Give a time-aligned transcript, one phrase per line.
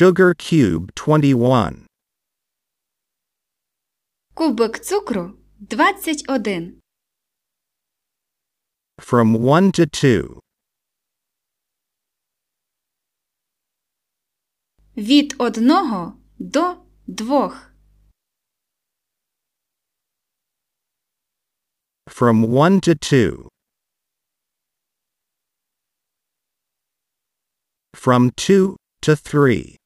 [0.00, 1.86] Sugar cube 21.
[4.34, 6.80] Кубик цукру 21.
[9.00, 10.40] From 1 to 2.
[14.96, 17.70] Від одного до двох.
[22.08, 23.48] From 1 to 2.
[27.94, 29.76] From 2 to 3.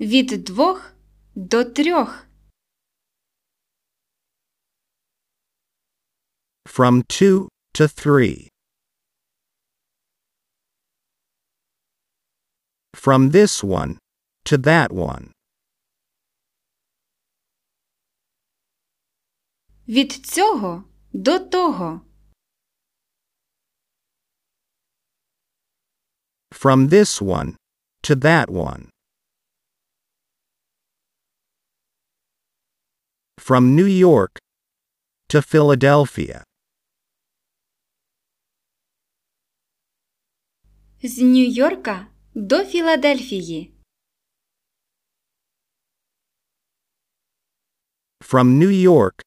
[0.00, 0.92] Від двох
[1.34, 2.26] до трьох.
[6.66, 8.48] From 2 to 3.
[12.94, 13.98] From this one
[14.44, 15.32] to that one.
[19.88, 22.00] Від цього до того.
[26.50, 27.56] From this one
[28.02, 28.90] to that one.
[33.46, 34.38] From New York
[35.28, 36.44] to Philadelphia.
[41.02, 43.72] З Нью-Йорка до Філадельфії.
[48.20, 49.22] From New York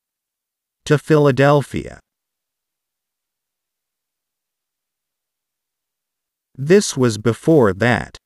[0.86, 2.00] to Philadelphia.
[6.58, 8.17] This was before that.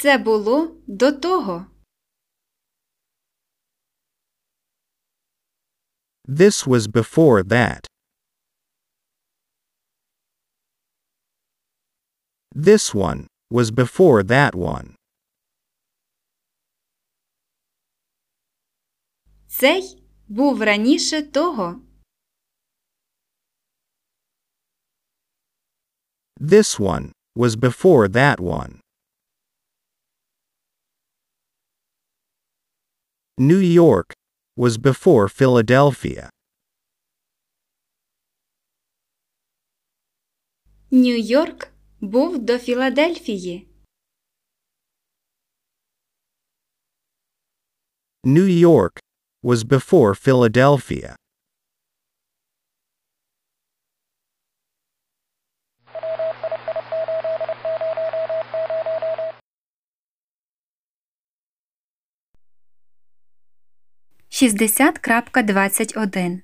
[0.00, 1.66] Це було до того.
[6.24, 7.86] This was before that.
[12.54, 14.94] This one was before that one.
[19.48, 21.80] Цей був раніше того.
[26.40, 28.80] This one was before that one.
[33.39, 34.13] New York
[34.57, 36.29] was before Philadelphia.
[40.91, 41.67] Нью-Йорк
[42.01, 43.67] був до Філадельфії.
[48.23, 48.99] New York
[49.43, 51.15] was before Philadelphia.
[64.40, 66.42] Шістдесят крапка двадцять один.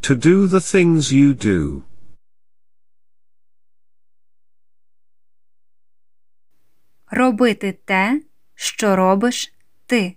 [0.00, 1.82] To do the things you do.
[7.06, 8.22] Робити те,
[8.54, 9.54] що робиш
[9.86, 10.16] ти.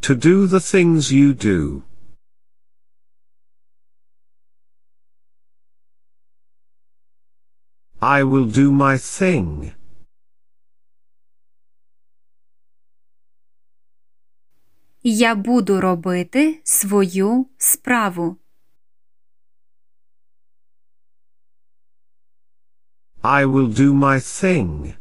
[0.00, 1.82] To do the things you do.
[8.00, 9.79] I will do my thing.
[15.12, 18.36] Я буду робити свою справу.
[23.22, 24.94] I will do my thing.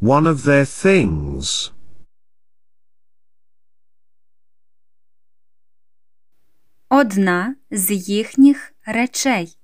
[0.00, 1.72] One of their things.
[6.88, 9.58] Одна з їхніх речей.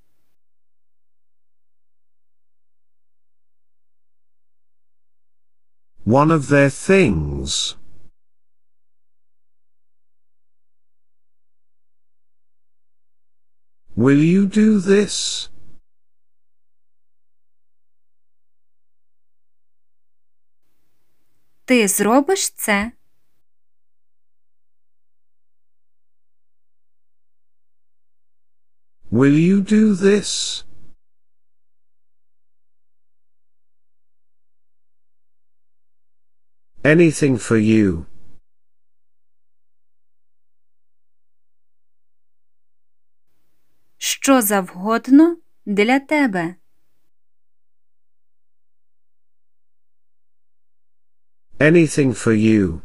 [6.04, 7.76] One of their things.
[13.96, 15.50] Will you do this?
[21.66, 22.92] Ти зробиш це?
[29.12, 30.64] Will you do this?
[36.84, 38.06] Anything for you.
[43.98, 46.56] Що завгодно для тебе.
[51.60, 52.82] Anything for you.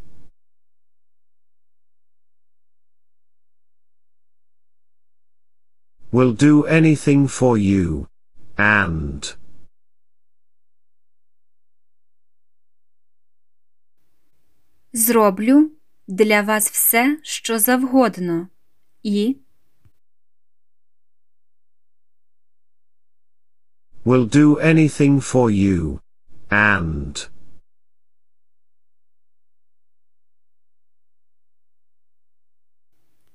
[6.12, 8.06] Will do anything for you.
[8.56, 9.37] And.
[14.97, 15.71] Зроблю
[16.07, 18.47] для вас все, що завгодно.
[19.03, 19.38] І
[24.06, 26.00] Will do anything for you.
[26.50, 27.30] and.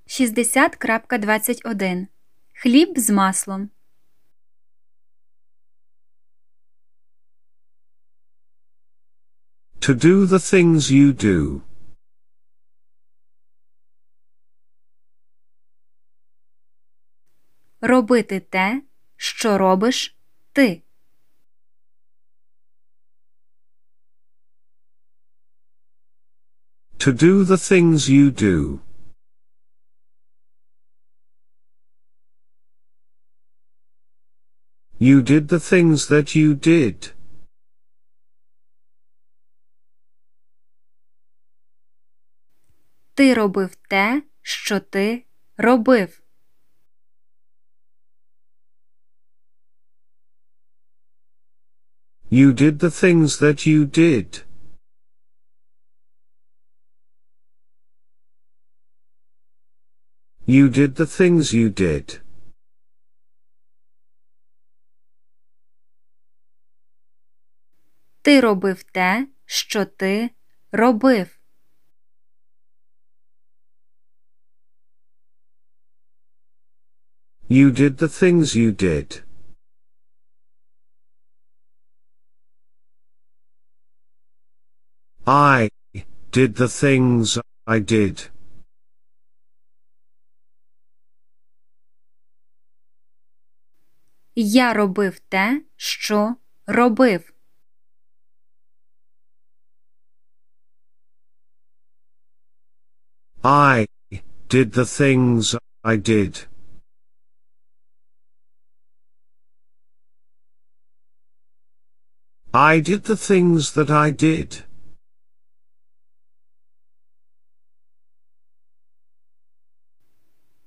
[0.07, 2.09] Шістдесят крапка двадцять один.
[2.55, 3.71] Хліб з маслом.
[9.80, 11.62] To do the things you do.
[17.82, 18.84] Робити те,
[19.16, 20.16] що робиш
[20.54, 20.82] ти.
[26.98, 28.80] To do the things you do.
[35.00, 37.12] You did the things that you did.
[43.21, 45.25] Ти робив те, що ти
[45.57, 46.23] робив.
[52.31, 54.45] You did the things that you did.
[60.47, 62.21] You did the things you did.
[68.23, 70.31] Ти робив те, що ти
[70.73, 71.40] робив.
[77.50, 79.22] You did the things you did.
[85.28, 85.70] I
[86.32, 88.30] did the things I did.
[94.36, 96.36] Я робив те, що
[96.68, 97.34] робив.
[103.44, 103.88] I
[104.50, 106.49] did the things I did.
[112.54, 114.64] I did the things that I did.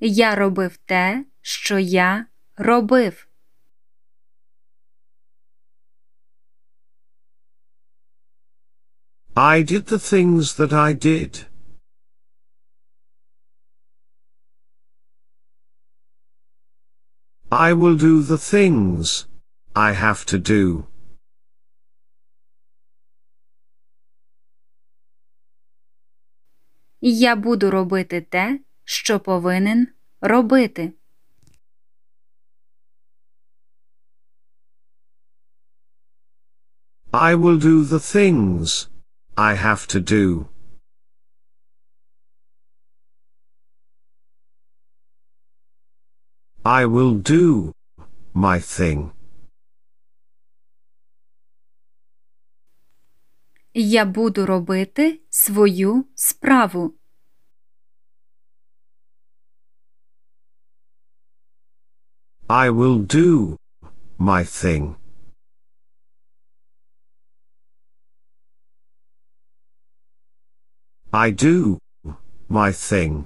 [0.01, 2.27] Я робив те, що я
[2.57, 3.29] робив.
[9.35, 11.47] I did the things that I did.
[17.51, 19.27] I will do the things
[19.75, 20.87] I have to do.
[27.06, 29.88] Я буду робити те, що повинен
[30.22, 30.94] робити.
[37.12, 38.88] I will do the things
[39.36, 40.46] I have to do.
[46.64, 47.74] I will do
[48.34, 49.13] my thing.
[53.76, 56.94] Я буду робити свою справу.
[62.48, 63.58] I will do
[64.20, 64.96] my thing.
[71.12, 71.80] I do
[72.50, 73.26] my thing.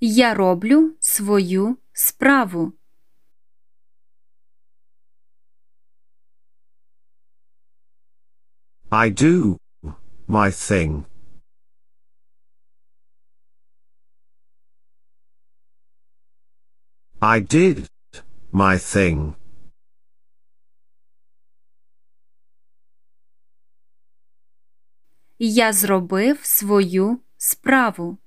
[0.00, 2.72] Я роблю свою справу.
[8.95, 9.57] I do
[10.27, 11.05] my thing.
[17.21, 17.87] I did
[18.51, 19.35] my thing.
[25.39, 28.17] Я зробив свою справу.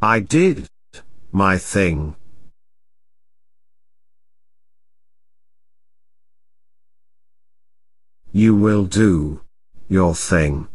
[0.00, 0.68] I did
[1.32, 2.14] my thing.
[8.32, 9.40] You will do
[9.88, 10.66] your thing.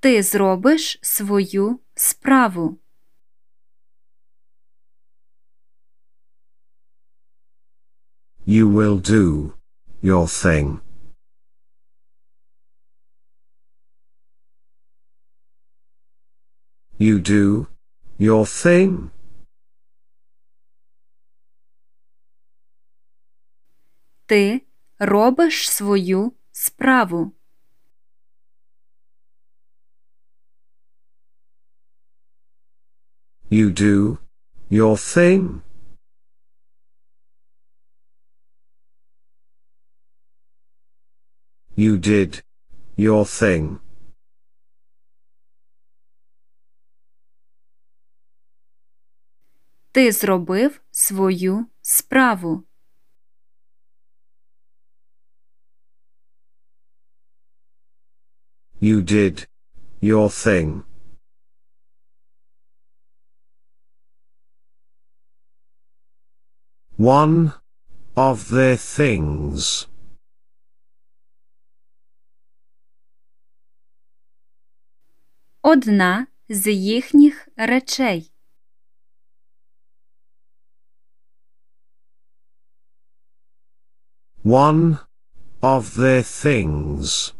[0.00, 2.78] Ти зробиш свою справу.
[8.46, 9.52] You will do
[10.02, 10.80] your thing.
[16.98, 17.66] You do
[18.18, 19.10] your thing.
[24.33, 24.61] Ти
[24.99, 27.31] робиш свою справу.
[33.51, 34.17] You do
[34.71, 35.61] your thing.
[41.77, 42.43] You did.
[42.97, 43.79] Your thing.
[49.91, 52.63] Ти зробив свою справу.
[58.82, 59.46] You did.
[60.00, 60.84] Your thing.
[66.96, 67.52] One
[68.16, 69.86] of their things.
[75.62, 78.32] Одна з їхніх речей.
[84.44, 84.98] One
[85.60, 87.34] of their things.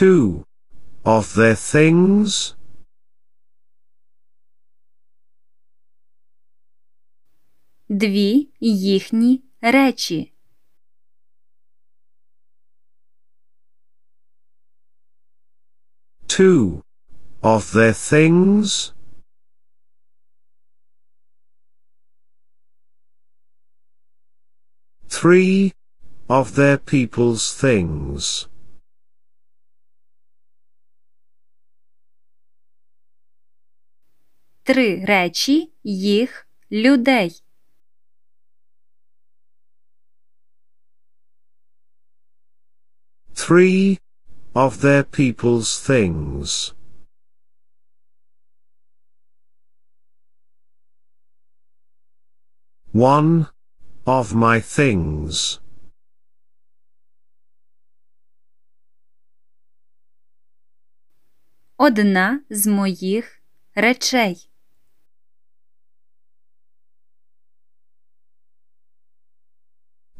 [0.00, 0.44] Two
[1.04, 2.54] of their things.
[7.88, 10.32] Дві їхні речі.
[16.26, 16.82] Two
[17.42, 18.92] of their things.
[25.08, 25.72] Three
[26.28, 28.48] of their people's things.
[34.71, 37.43] Три речі їх людей.
[43.33, 43.99] Three
[44.53, 46.73] of their people's things.
[52.93, 53.47] One
[54.05, 55.61] of my things.
[61.77, 63.41] Одна з моїх
[63.75, 64.50] речей.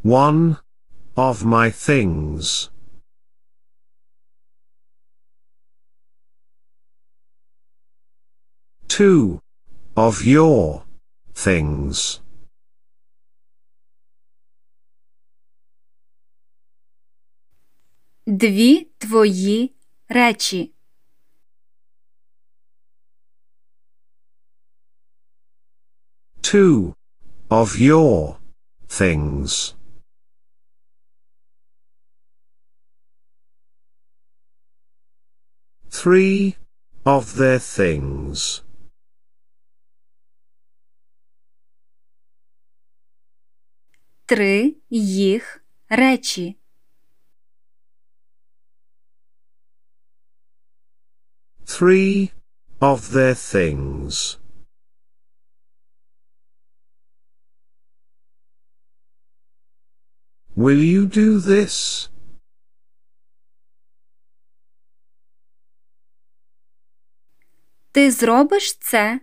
[0.02, 0.59] One
[1.16, 2.71] of my things.
[8.88, 9.40] Two
[9.97, 10.83] of your
[11.35, 12.21] things.
[18.26, 19.75] Дві твої
[20.09, 20.73] речі.
[26.43, 26.95] Two
[27.49, 28.37] of your
[28.88, 29.75] things.
[35.90, 36.57] Three
[37.05, 38.62] of their things.
[44.26, 46.57] Три їх речі.
[51.64, 52.31] Three
[52.81, 54.38] of their things.
[60.57, 62.09] Will you do this?
[67.91, 69.19] Ти зробиш це?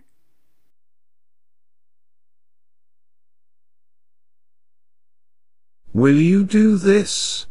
[5.93, 7.47] Will you do this?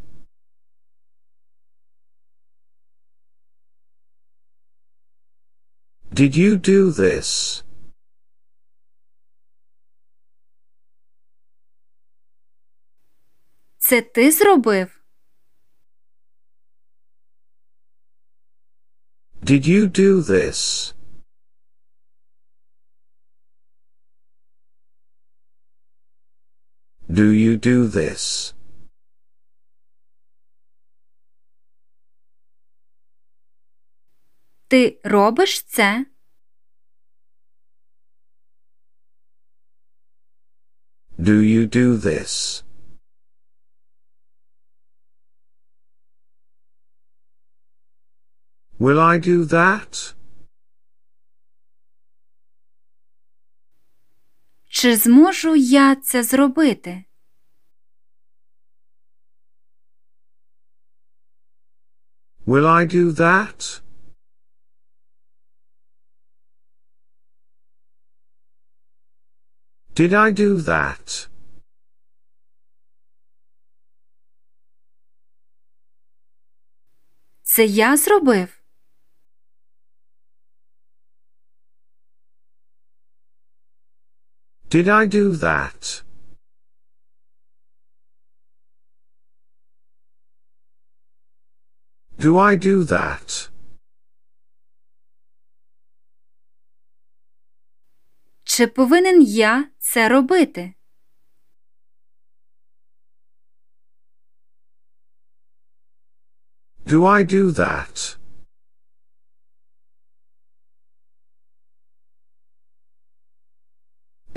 [6.13, 7.63] Did you do this?
[13.79, 15.01] Це ти зробив?
[19.43, 20.95] Did you do this?
[27.10, 28.54] Do you do this?
[34.68, 36.06] Ти робиш це?
[41.20, 42.64] Do you do this?
[48.80, 50.16] Will I do that?
[54.79, 57.05] Чи зможу я це зробити?
[62.47, 63.83] Will I do that?
[69.97, 71.29] Did I do that?
[77.43, 78.58] Це я зробив?
[84.71, 86.03] Did I do that?
[92.19, 93.51] Do I do that?
[98.45, 100.75] Чи повинен я це робити?
[106.87, 108.18] Do I do that?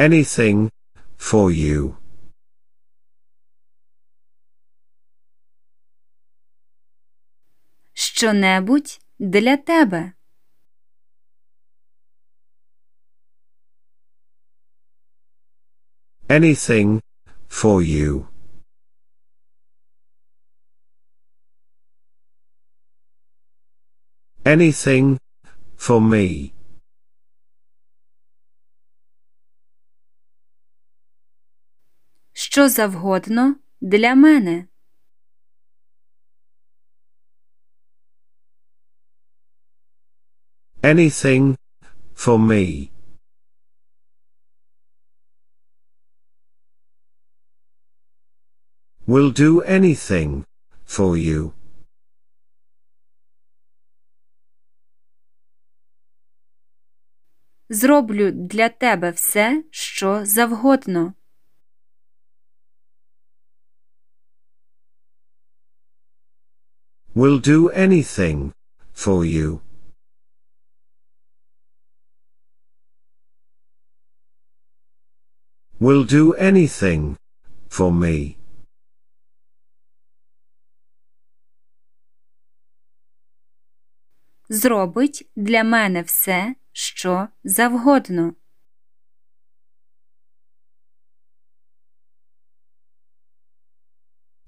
[0.01, 0.71] Anything,
[1.19, 1.97] for you.
[7.93, 10.13] Що-небудь для тебе.
[16.29, 17.01] Anything,
[17.49, 18.27] for you.
[24.45, 25.19] Anything,
[25.77, 26.53] for me.
[32.54, 34.68] Що завгодно для мене.
[40.82, 41.58] Anything,
[42.16, 42.90] for me.
[49.08, 50.44] Will do anything,
[50.88, 51.52] for you.
[57.70, 61.14] Зроблю для тебе все, що завгодно.
[67.15, 68.53] Will do anything,
[68.93, 69.61] for you.
[75.79, 77.17] Will do anything,
[77.69, 78.37] for me.
[84.49, 88.35] Зробить для мене все, що завгодно.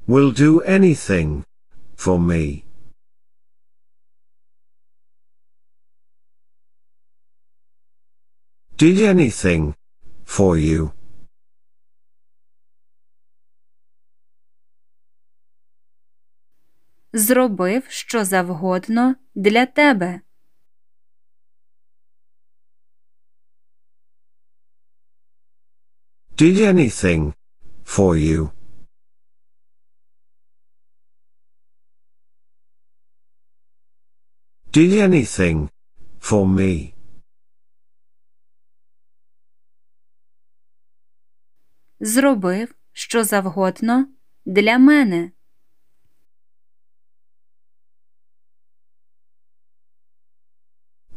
[0.06, 1.44] Will do anything,
[2.03, 2.65] for me.
[8.77, 9.73] Did anything,
[10.25, 10.91] for you.
[17.13, 20.21] Зробив що завгодно для тебе.
[26.37, 27.33] Did anything,
[27.85, 28.62] for you.
[34.72, 35.68] Did anything,
[36.20, 36.92] for me.
[42.00, 44.08] Зробив що завгодно
[44.46, 45.30] для мене.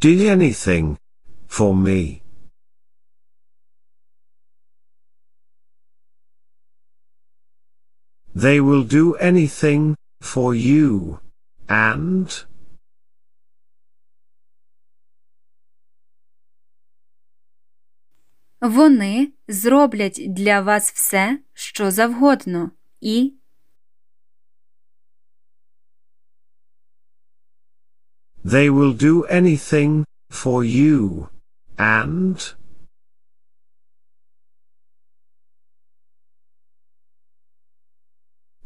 [0.02, 0.98] Did anything,
[1.48, 2.22] for me.
[8.34, 11.20] They will do anything, for you,
[11.68, 12.46] and,
[18.61, 23.33] Вони зроблять для вас все, що завгодно, і
[28.45, 31.29] they will do anything, for you,
[31.77, 32.55] and,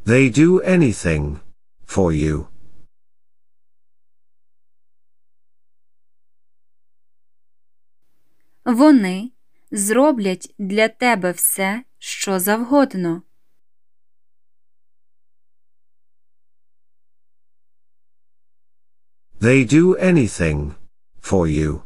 [0.05, 1.39] they do anything,
[1.87, 2.47] for you.
[8.65, 9.31] вони
[9.71, 13.23] зроблять для тебе все, що завгодно.
[19.41, 20.75] They do anything,
[21.21, 21.81] for you.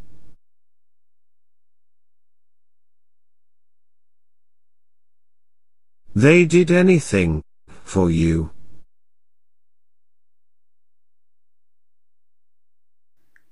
[6.15, 7.43] They did anything,
[7.85, 8.49] for you.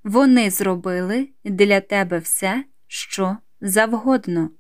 [0.04, 4.52] Вони зробили для тебе все, що завгодно.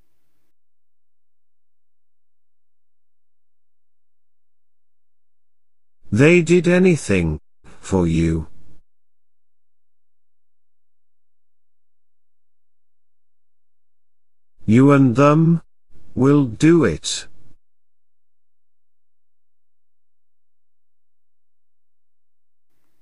[6.11, 7.39] They did anything,
[7.81, 8.47] for you.
[14.65, 15.61] You and them,
[16.15, 17.27] will do it.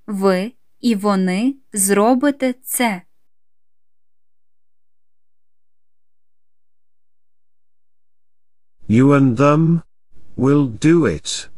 [0.07, 3.01] Ви і вони зробите це.
[8.90, 9.82] You and them,
[10.36, 11.48] will do it.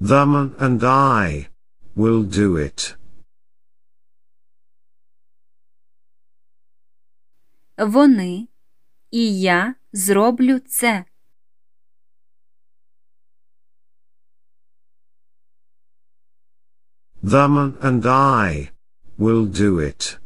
[0.00, 1.48] Them and I,
[1.94, 2.96] will do it.
[7.78, 8.48] Вони
[9.10, 11.04] і я зроблю це.
[17.22, 18.70] Them and I,
[19.18, 20.18] will do it.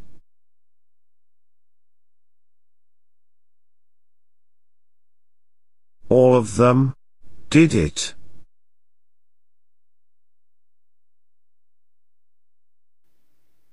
[6.08, 6.92] All of them,
[7.50, 8.14] did it.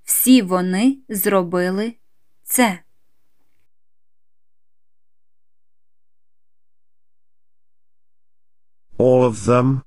[0.03, 1.95] Всі вони зробили
[2.43, 2.83] це.
[8.97, 9.81] All of them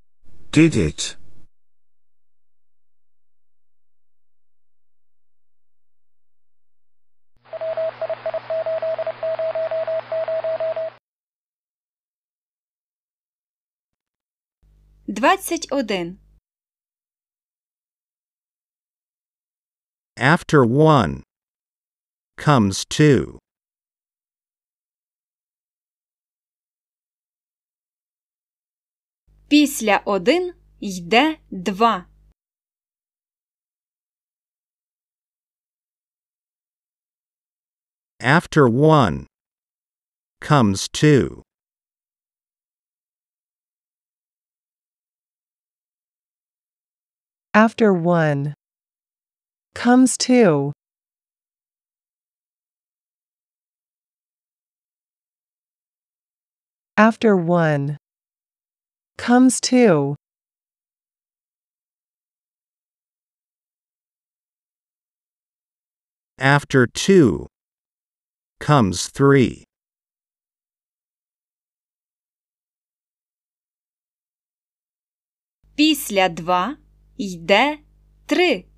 [0.53, 1.17] did it.
[15.20, 16.18] Двадцять один.
[20.16, 21.24] After one
[22.38, 23.38] comes two.
[29.50, 32.06] Після один йде два.
[38.22, 39.28] After one
[40.40, 41.49] comes two.
[47.59, 48.55] After one
[49.75, 50.73] comes two.
[56.97, 57.97] After one
[59.17, 60.17] comes two.
[66.39, 67.47] After two
[68.61, 69.65] comes three.
[75.77, 76.77] Після два
[77.19, 77.79] йде
[78.27, 78.69] три.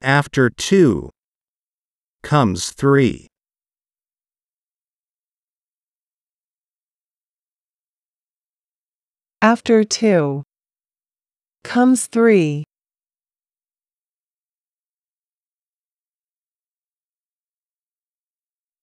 [0.00, 1.10] After two
[2.22, 3.28] comes three.
[9.40, 10.42] After two
[11.62, 12.64] comes three.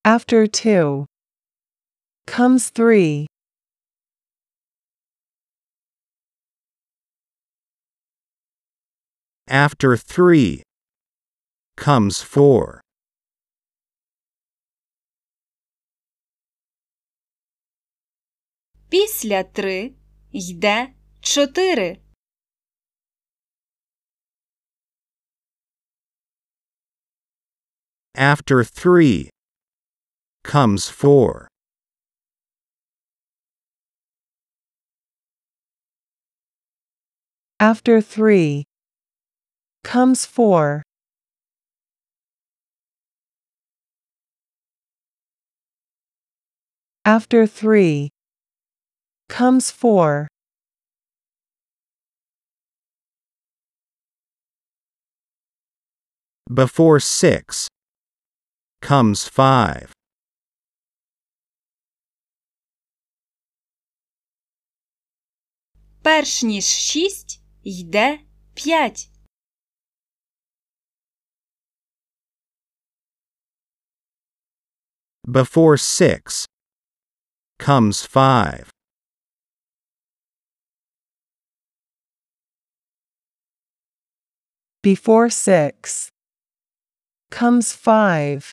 [0.04, 1.06] After two
[2.26, 3.28] comes three.
[9.48, 10.64] After three
[11.76, 12.82] comes four.
[18.90, 19.96] Після три
[20.32, 22.02] йде чотири.
[28.16, 29.30] After three
[30.44, 31.48] comes four.
[37.60, 38.66] After three
[39.86, 40.84] comes four.
[47.04, 48.10] After three
[49.28, 50.28] comes four.
[56.54, 57.68] Before six
[58.82, 59.92] comes five.
[66.04, 68.20] Перш ніж шість йде
[68.54, 69.10] п'ять.
[75.29, 76.47] Before six
[77.59, 78.71] comes five.
[84.83, 86.11] Before six
[87.33, 88.53] comes five.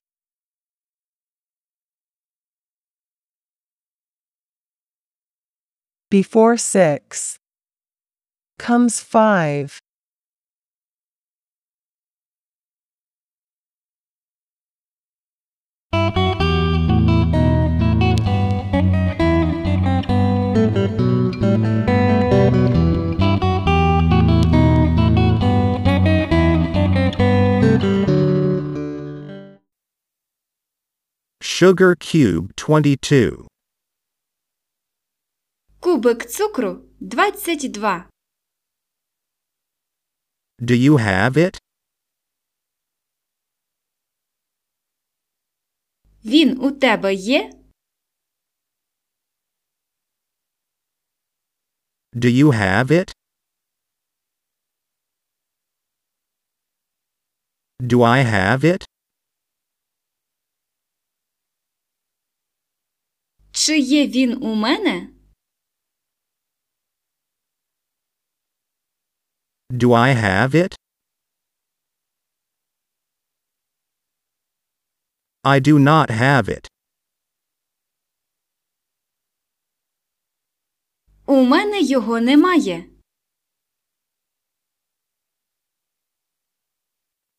[6.09, 7.37] Before six
[8.57, 9.82] comes five.
[31.52, 33.46] Sugar cube 22.
[35.80, 38.08] Кубик цукру 22.
[40.60, 41.58] Do you have it?
[46.24, 47.50] Він у тебе є?
[52.12, 53.12] Do you have it?
[57.80, 58.84] Do I have it?
[63.55, 65.09] Чи є він у мене?
[69.69, 70.75] Do I have it?
[75.43, 76.67] I do not have it.
[81.25, 82.89] У мене його немає.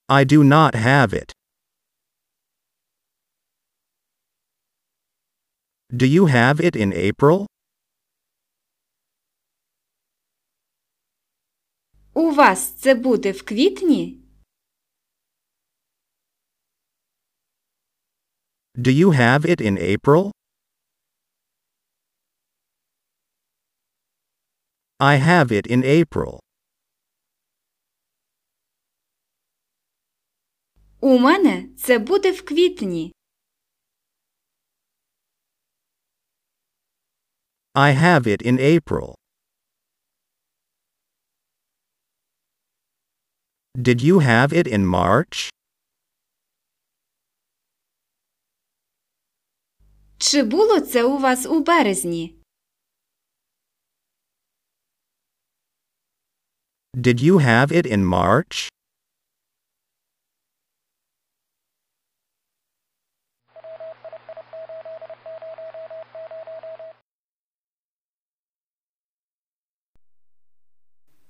[0.08, 1.43] I do not have it.
[5.93, 7.45] Do you have it in April?
[12.13, 14.23] У вас це буде в квітні?
[18.75, 20.31] Do you have it in April?
[24.99, 26.39] I have it in April.
[31.01, 33.11] У мене це буде в квітні.
[37.75, 39.15] I have it in April.
[43.77, 45.49] Did you have it in March?
[50.17, 52.35] Чи було це у вас у березні?
[56.95, 58.69] Did you have it in March?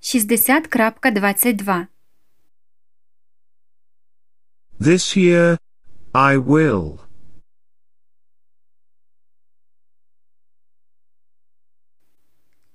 [0.07, 1.89] Шістдесят крапка двадцять два.
[4.79, 5.59] This year,
[6.13, 7.01] I will.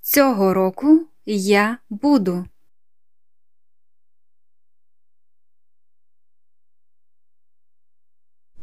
[0.02, 2.46] Цього року я буду.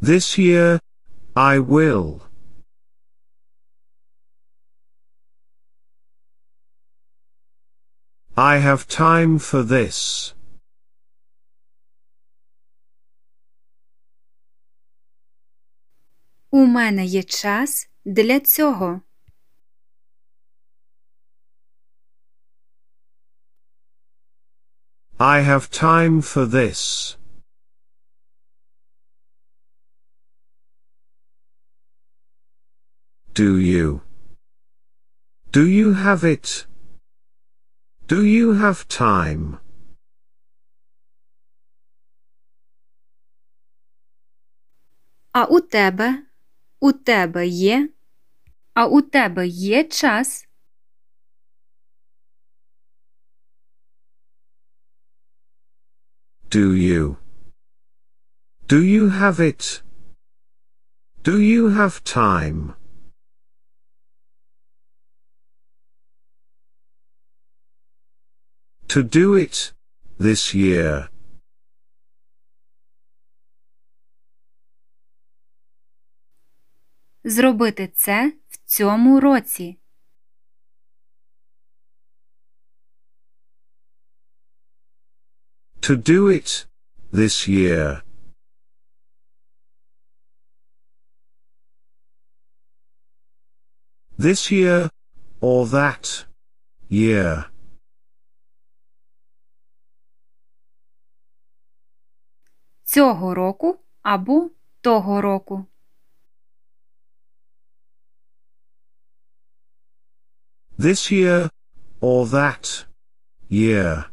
[0.00, 0.80] This year,
[1.34, 2.25] I will.
[8.35, 10.33] I have time for this.
[16.51, 19.01] У мене є час для цього.
[25.19, 27.15] I have time for this.
[33.33, 34.01] Do you?
[35.51, 36.65] Do you have it?
[38.07, 39.59] Do you have time?
[45.33, 46.23] А у тебе?
[46.79, 47.89] У тебе є?
[48.73, 50.47] А у тебе є час?
[56.49, 57.15] Do you?
[58.67, 59.81] Do you have it?
[61.23, 62.73] Do you have time?
[68.95, 69.73] To do it
[70.19, 71.09] this year.
[77.23, 79.77] Зробити це в цьому році.
[85.81, 86.67] To do it
[87.11, 88.03] this year.
[94.17, 94.89] This year
[95.41, 96.25] or that
[96.89, 97.51] year.
[102.86, 105.66] Цього року або того року.
[110.78, 111.50] This year
[112.00, 112.86] or that
[113.50, 114.10] year.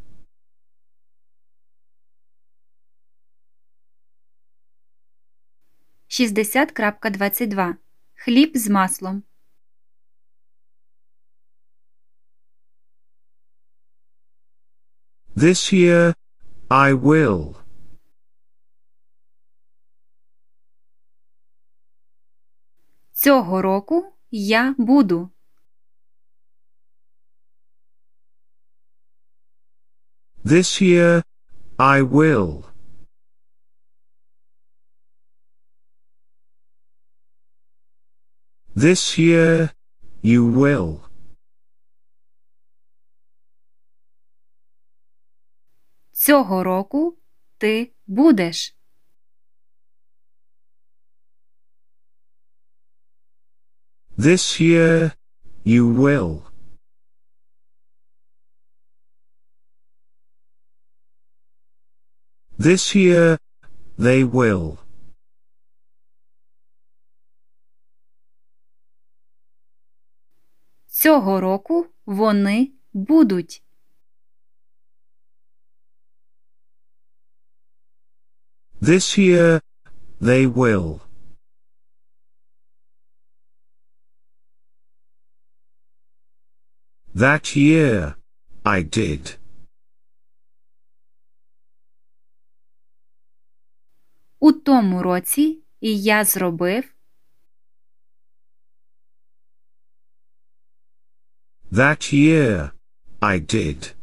[6.08, 7.76] Шістдесят крапка двадцять два.
[8.16, 9.24] Хліб з маслом.
[15.36, 16.16] This year
[16.70, 17.63] I will.
[23.24, 25.30] Цього року я буду.
[30.46, 31.24] This year
[31.78, 32.64] I will.
[38.76, 39.70] This year
[40.24, 41.00] you will.
[46.12, 47.18] Цього року
[47.58, 48.78] ти будеш.
[54.17, 55.13] This year
[55.65, 56.43] you will.
[62.59, 63.39] This year
[63.99, 64.79] they will.
[70.89, 73.63] Цього року вони будуть.
[78.81, 79.61] This year
[80.21, 81.01] they will.
[87.16, 88.16] That year.
[88.66, 89.38] I did.
[94.40, 96.94] У тому році і я зробив.
[101.72, 102.72] That year.
[103.22, 103.94] I did.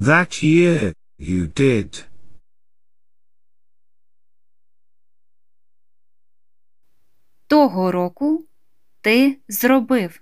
[0.00, 2.13] That year, you did.
[7.46, 8.46] Того року
[9.00, 10.20] ти зробив.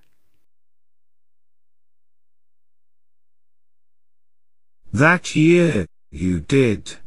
[4.92, 6.98] That year, you did.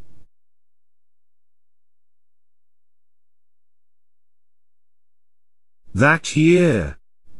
[5.93, 6.95] That year,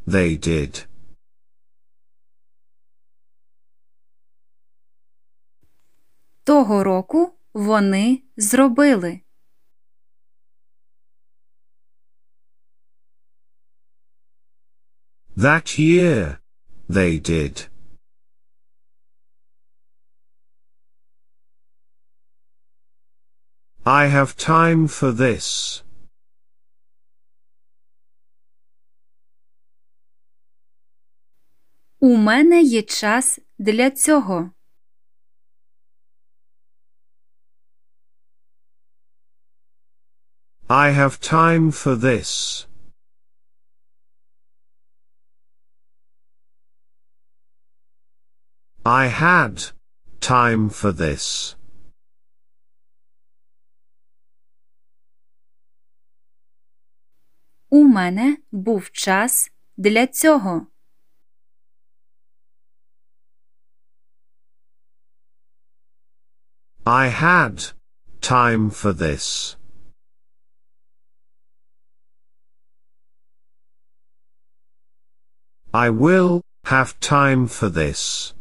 [0.07, 0.88] they did.
[6.43, 9.24] Того року вони зробили.
[15.44, 16.40] That year,
[16.88, 17.68] they did.
[23.87, 25.83] I have time for this.
[32.00, 34.50] У мене є час для цього.
[40.68, 42.66] I have time for this.
[48.85, 49.72] I had
[50.20, 51.57] time for this.
[57.70, 60.66] У мене був час для цього.
[66.85, 67.72] I had
[68.20, 69.57] time for this.
[75.72, 78.35] I will have time for this.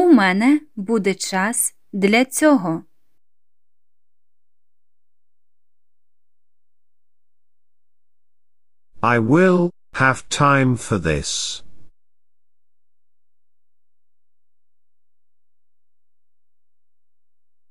[0.00, 2.84] У мене буде час для цього.
[9.02, 11.62] I will have time for this.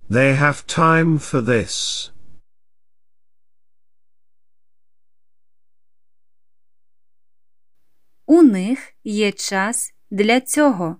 [0.09, 2.11] They have time for this.
[8.25, 10.99] У них є час для цього.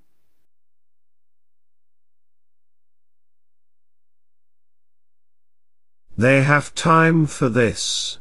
[6.19, 8.19] They have time for this.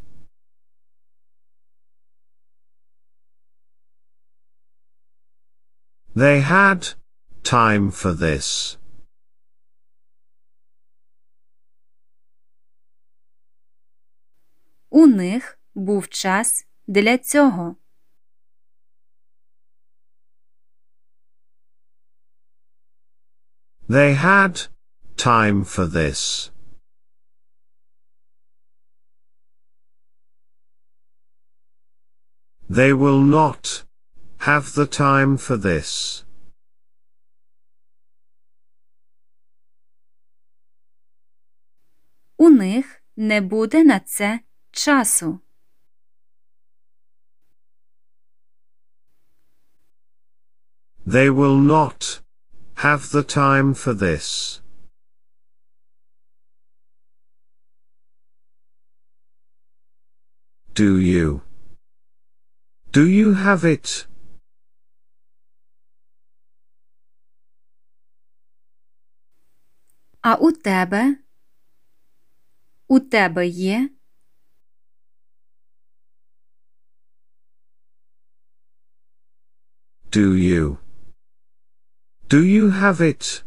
[6.16, 6.96] They had
[7.44, 8.78] time for this.
[14.90, 17.76] У них був час для цього.
[23.90, 24.68] They had
[25.18, 26.52] time for this.
[32.70, 33.84] They will not
[34.40, 36.24] have the time for this.
[42.38, 44.40] У них не буде на це
[44.72, 45.40] часу.
[51.06, 52.22] They will not
[52.76, 54.62] have the time for this.
[60.74, 61.42] Do you?
[62.92, 64.08] Do you have it?
[70.22, 71.18] А у тебе?
[72.88, 73.90] У тебе є?
[80.12, 80.78] Do you?
[82.30, 83.44] Do you have it?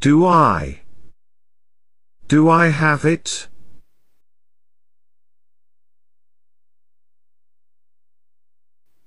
[0.00, 0.84] Do I?
[2.28, 3.48] Do I have it?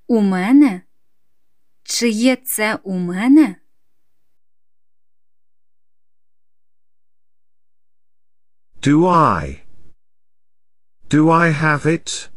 [0.08, 0.82] У мене?
[1.84, 3.56] Чи є це у мене?
[8.82, 9.62] Do I?
[11.10, 12.30] Do I have it?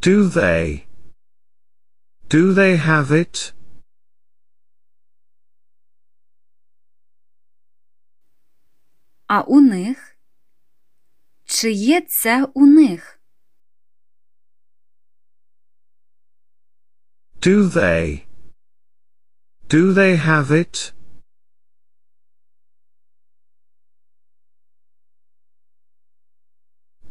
[0.00, 0.86] Do they?
[2.28, 3.54] Do they have it?
[9.29, 10.17] А у них?
[11.45, 13.21] Чи є це у них?
[17.41, 18.25] Do they?
[19.67, 20.93] Do they have it?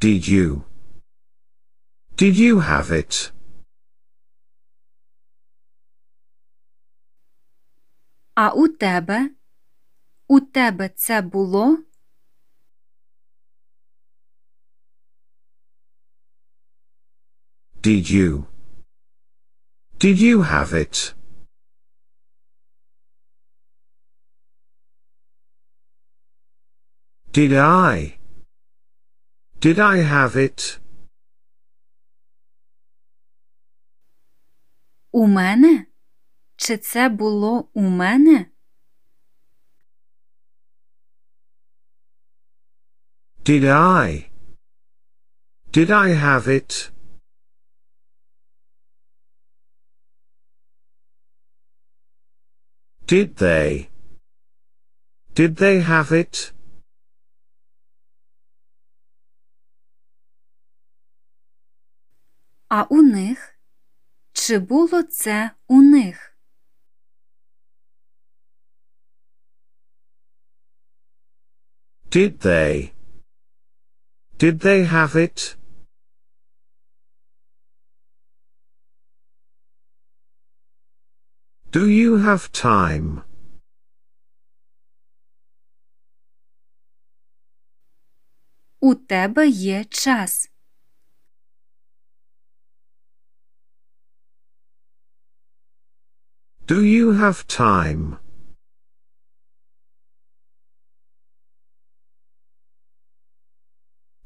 [0.00, 0.64] Did you?
[2.16, 3.32] Did you have it?
[8.34, 9.30] А у тебе?
[10.28, 11.87] У тебе це було?
[17.81, 18.47] Did you?
[19.99, 21.13] Did you have it?
[27.31, 28.17] Did I?
[29.59, 30.79] Did I have it?
[35.11, 35.85] У мене?
[36.55, 38.45] Чи це було у мене?
[43.45, 44.29] Did I?
[45.73, 46.91] Did I have it?
[53.07, 53.89] Did they?
[55.35, 56.53] Did they have it?
[62.67, 63.59] А у них?
[64.33, 66.37] Чи було це у них?
[72.09, 72.91] Did they?
[74.37, 75.56] Did they have it?
[81.77, 83.23] Do you have time?
[88.79, 90.51] У тебе є час.
[96.67, 98.17] Do you have time?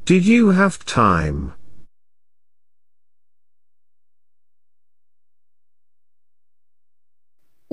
[0.06, 1.54] Did you have time?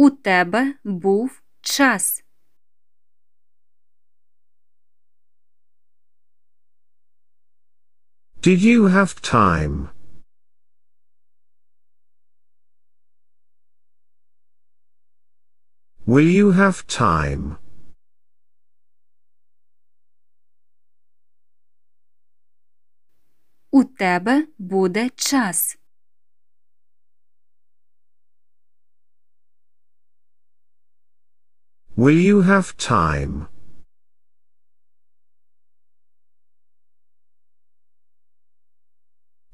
[0.02, 2.24] У тебе був час.
[8.42, 9.90] Did you have time?
[16.08, 17.58] Will you have time?
[23.72, 25.79] У тебе буде час.
[31.99, 33.49] Will you have time?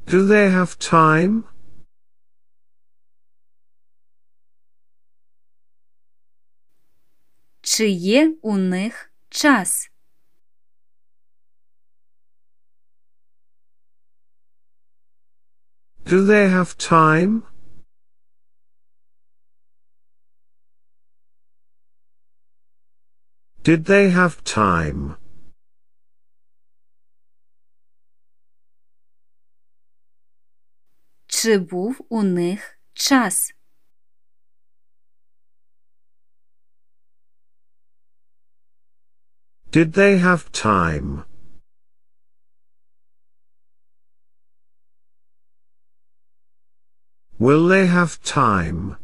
[0.07, 1.45] Do they have time?
[7.61, 9.91] Чи є у них час?
[16.05, 17.43] Do they have time?
[23.65, 25.17] Did they have time?
[31.27, 33.55] Чи був у них час?
[39.73, 41.25] Did they have time?
[47.39, 48.97] Will they have time?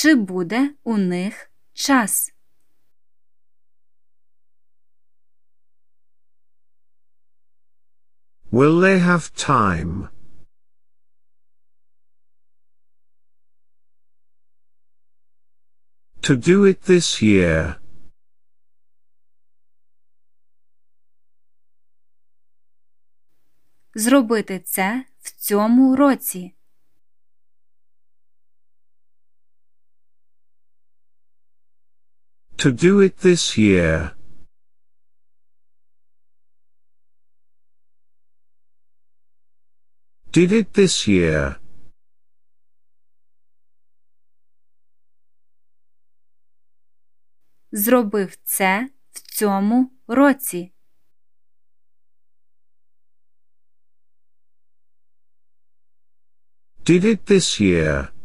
[0.00, 2.32] Чи буде у них час?
[8.52, 10.08] Will they have time?
[16.20, 17.74] To do it this year.
[23.94, 26.57] Зробити це в цьому році.
[32.58, 34.16] To do it this year.
[40.32, 41.56] Did it this year.
[47.72, 50.72] Зробив це в цьому році.
[56.78, 58.17] Did it this year.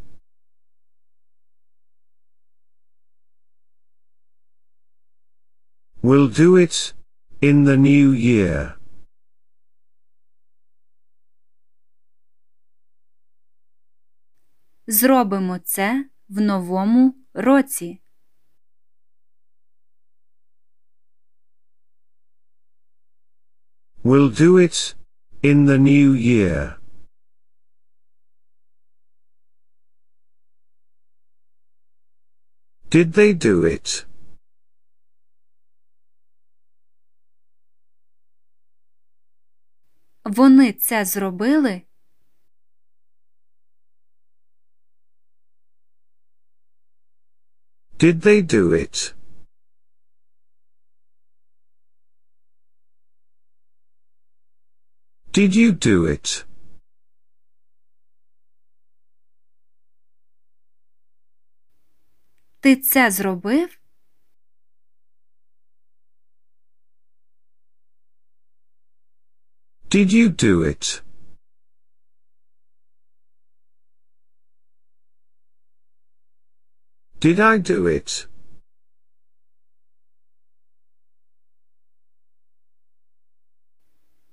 [6.03, 6.95] Will do it
[7.41, 8.75] in the new year.
[14.87, 18.01] Зробимо це в новому році.
[24.05, 24.95] Will do it
[25.43, 26.79] in the new year.
[32.91, 34.07] Did they do it?
[40.26, 41.82] Вони це зробили?
[48.00, 49.14] Did they do it?
[55.32, 56.46] Did you do it?
[62.60, 63.83] Ти це зробив?
[69.93, 71.03] Did you do it?
[77.21, 78.29] Did I do it?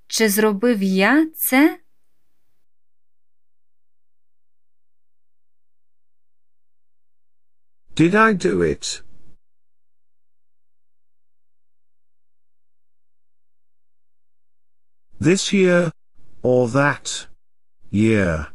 [0.08, 1.80] Чи зробив я це?
[7.96, 9.04] Did I do it?
[15.20, 15.92] This year,
[16.44, 17.28] or that
[17.92, 18.52] year?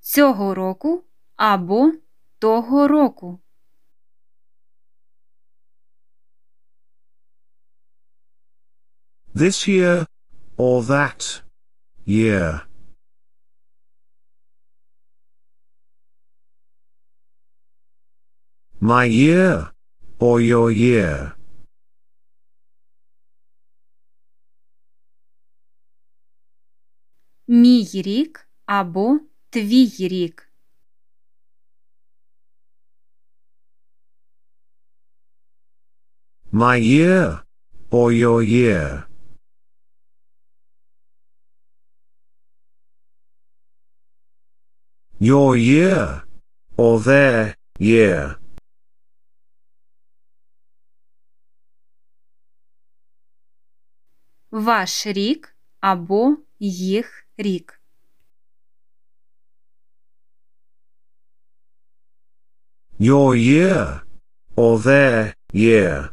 [0.00, 1.04] Цього року
[1.36, 1.92] або
[2.38, 3.40] того року.
[9.34, 10.06] This year,
[10.56, 11.42] or that
[12.06, 12.60] year?
[18.80, 19.72] My year,
[20.18, 21.32] or your year?
[27.48, 29.20] Мій рік або
[29.50, 30.50] твій рік.
[36.52, 37.42] My year,
[37.90, 39.08] or your year?
[45.20, 46.22] Your year,
[46.76, 48.36] or their year?
[54.51, 57.81] Ваш рік або їх рік.
[62.99, 64.01] Your year,
[64.55, 66.09] or their year?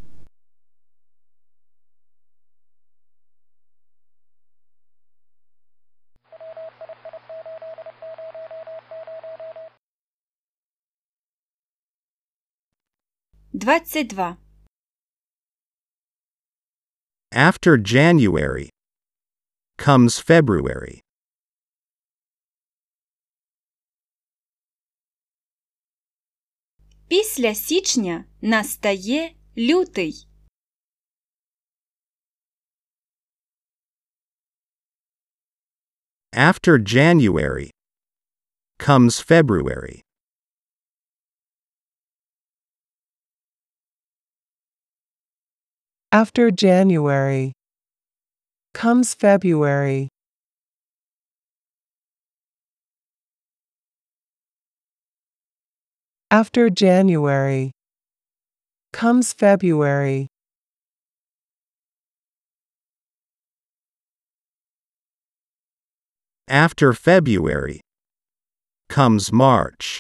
[13.53, 14.37] Двадцять два.
[17.36, 18.70] After January
[19.78, 21.02] comes February.
[27.08, 30.28] Після січня настає лютий.
[36.34, 37.72] After January
[38.80, 40.04] comes February.
[46.13, 47.53] After January
[48.73, 50.09] comes February.
[56.31, 57.73] After January
[58.93, 60.29] comes February.
[66.49, 67.81] After February
[68.89, 69.99] comes March.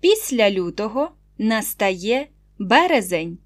[0.00, 2.28] Після лютого настає
[2.58, 3.38] березень.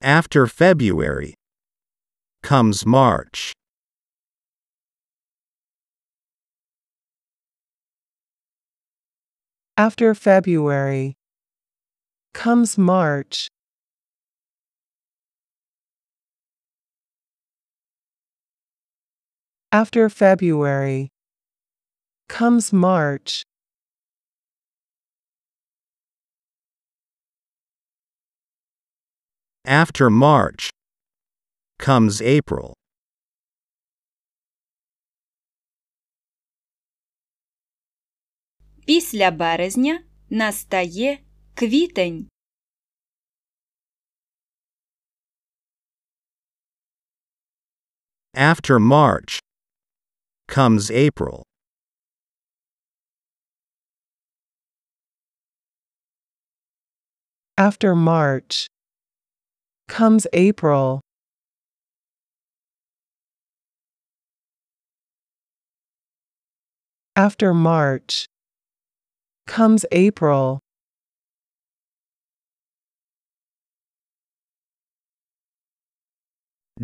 [0.00, 1.34] After February
[2.42, 3.52] comes March.
[9.76, 11.14] After February
[12.34, 13.48] comes March.
[19.71, 21.09] After February
[22.29, 23.43] comes March.
[29.65, 30.69] After March
[31.79, 32.73] comes April.
[38.85, 41.19] Після березня настає
[41.53, 42.29] квітень.
[48.35, 49.39] After March
[50.48, 51.44] comes April.
[57.56, 58.66] After March
[59.88, 61.00] comes April.
[67.14, 68.26] After March
[69.46, 70.60] comes April.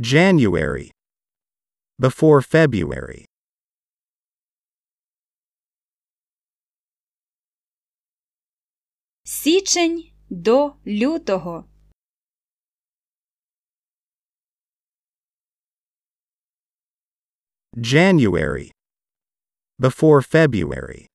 [0.00, 0.90] January
[2.00, 3.26] Before February.
[9.43, 11.65] Січень до лютого.
[17.81, 18.71] January.
[19.79, 21.07] Before February.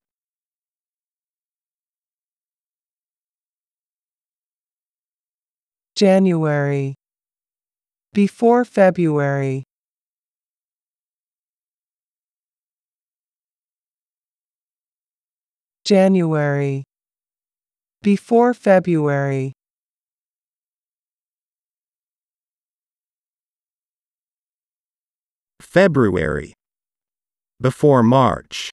[5.97, 6.95] January.
[8.15, 9.65] Before February.
[15.85, 16.85] January.
[18.03, 19.53] Before February.
[25.61, 26.53] February.
[27.61, 28.71] Before March.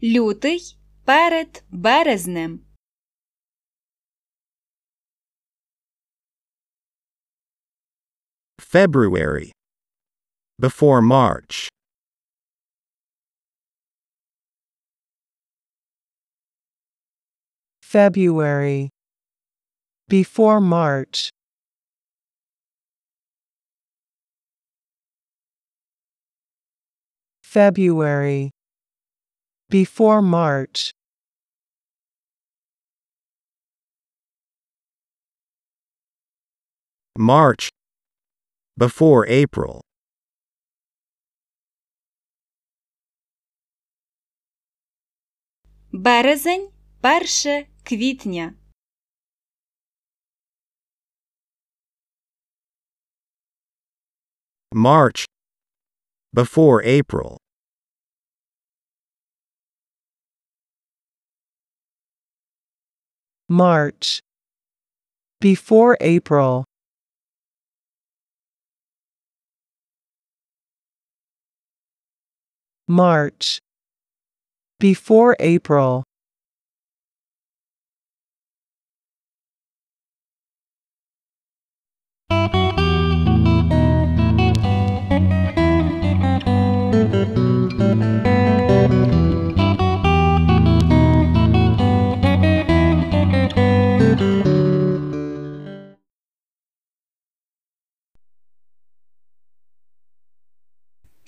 [0.00, 2.66] Лютий перед березнем.
[8.58, 9.52] February.
[10.58, 11.68] Before March.
[17.86, 18.90] February.
[20.08, 21.30] Before March.
[27.42, 28.50] February.
[29.68, 30.92] Before March.
[37.18, 37.68] March.
[38.78, 39.82] Before April.
[45.92, 48.54] Березень перше квітня.
[54.74, 55.26] March.
[56.34, 57.36] Before April.
[63.50, 64.20] March.
[65.42, 66.64] Before April.
[72.88, 73.58] March.
[74.80, 76.04] Before April.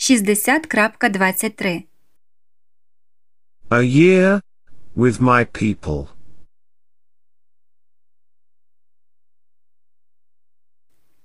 [0.10, 1.88] Шістдесят крапка двадцять три.
[3.70, 4.42] A year
[4.96, 6.08] with my people.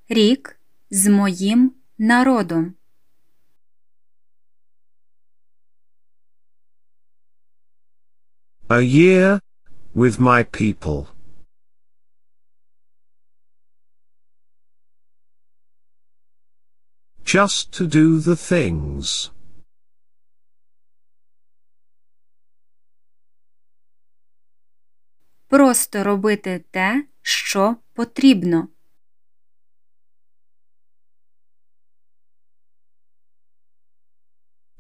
[0.09, 0.61] Рік
[0.91, 2.75] з моїм народом.
[8.69, 9.41] A year
[9.95, 11.14] with my people.
[17.34, 19.32] Just to do the things.
[25.48, 28.68] Просто робити те, що потрібно.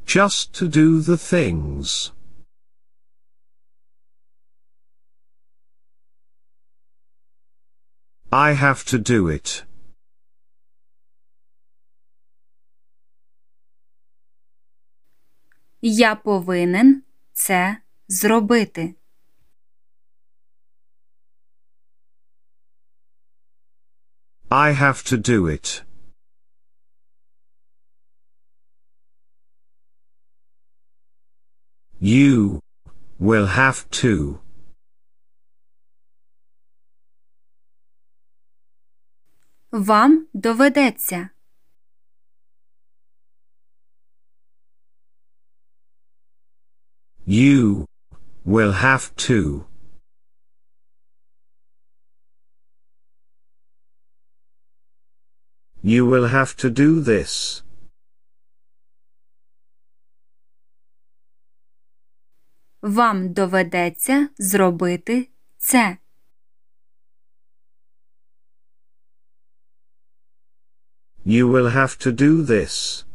[0.05, 2.11] Just to do the things.
[8.31, 9.65] I have to do it.
[15.86, 17.76] Я повинен це
[18.08, 18.94] зробити.
[24.50, 25.84] I have to do it.
[32.00, 32.60] You
[33.20, 34.38] will have to.
[39.70, 41.33] Вам доведеться.
[47.25, 47.85] You
[48.45, 49.65] will have to.
[55.81, 57.63] You will have to do this.
[62.81, 65.97] Вам доведеться зробити це.
[71.25, 73.05] You will have to do this.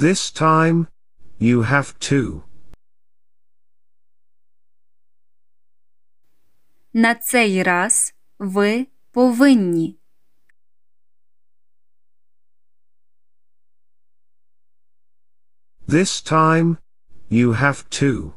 [0.00, 0.88] This time,
[1.38, 2.42] you have to.
[6.92, 9.98] На цей раз ви повинні.
[15.88, 16.76] This time,
[17.30, 18.32] you have to.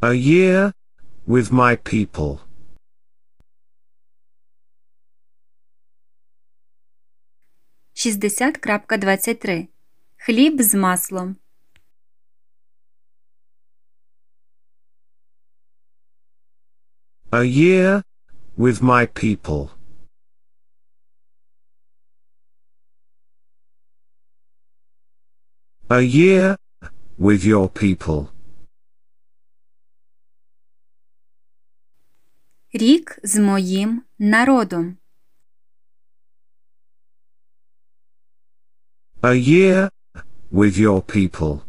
[0.00, 0.72] A year,
[1.28, 2.53] with my people.
[8.04, 9.68] Шістдесят крапка двадцять три.
[10.16, 11.36] Хліб з маслом.
[17.30, 18.02] A year,
[18.58, 19.70] with my people.
[25.88, 26.56] A year,
[27.18, 28.28] with your people.
[32.72, 34.96] Рік з моїм народом.
[39.23, 39.89] A year,
[40.51, 41.63] with your people.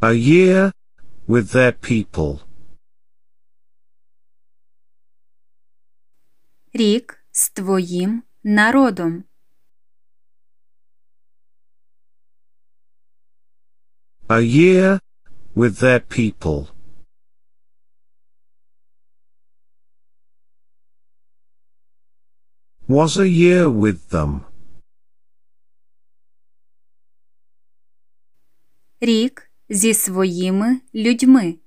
[0.00, 0.72] A year,
[1.26, 2.40] with their people.
[6.72, 9.24] Рік з твоїм народом.
[14.28, 15.00] A year,
[15.56, 16.71] with their people.
[22.87, 24.41] Was a year with them.
[29.01, 31.57] Рік зі своїми людьми.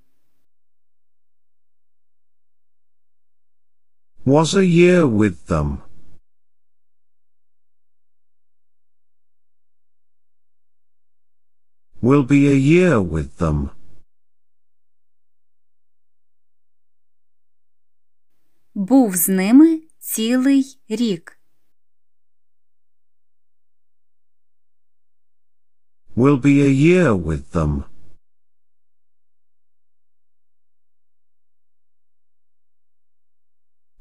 [4.27, 5.79] Was a year with them.
[12.03, 13.71] Will be a year with them.
[18.75, 19.76] Був з ними
[20.16, 21.38] цілий рік.
[26.16, 27.86] Will be a year with them.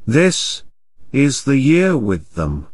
[0.07, 0.65] This
[1.13, 2.67] is the year with them.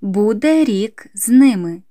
[0.00, 1.82] Буде рік з ними.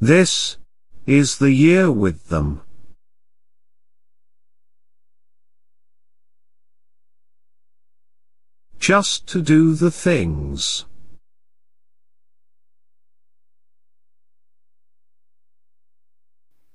[0.00, 0.58] This
[1.06, 2.60] is the year with them.
[8.78, 10.86] Just to do the things.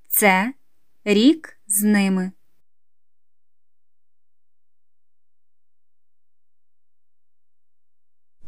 [0.07, 0.53] Це
[1.05, 2.31] рік з ними.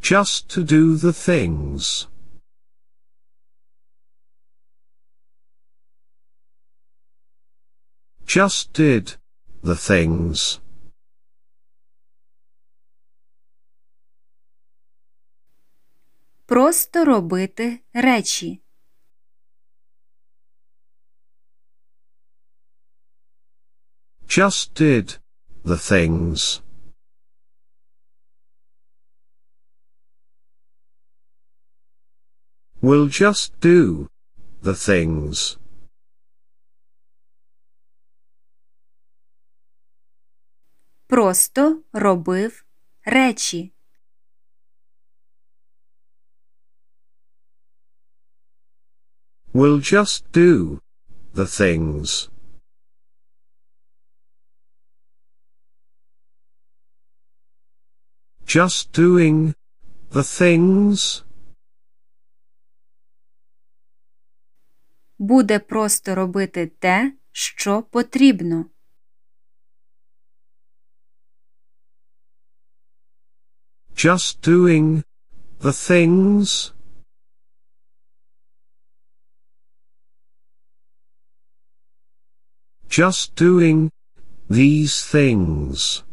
[0.01, 2.07] Just to do the things.
[8.29, 9.17] Just did
[9.63, 10.59] the things.
[16.45, 18.61] Просто робити речі.
[24.27, 25.19] Just did
[25.63, 26.61] the things.
[32.81, 34.09] Will just do
[34.61, 35.57] the things.
[41.10, 42.64] Просто робив
[43.04, 43.72] речі.
[49.52, 50.80] Will just do
[51.34, 52.30] the things.
[58.46, 59.54] Just doing
[60.12, 61.24] the things.
[65.18, 68.66] Буде просто робити те, що потрібно.
[73.99, 75.03] Just doing
[75.59, 76.73] the things.
[82.89, 83.91] Just doing
[84.49, 86.03] these things.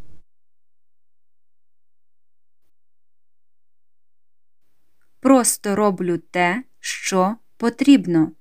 [5.20, 8.32] Просто роблю те, що потрібно.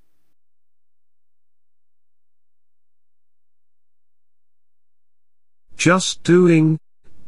[5.77, 6.77] Just doing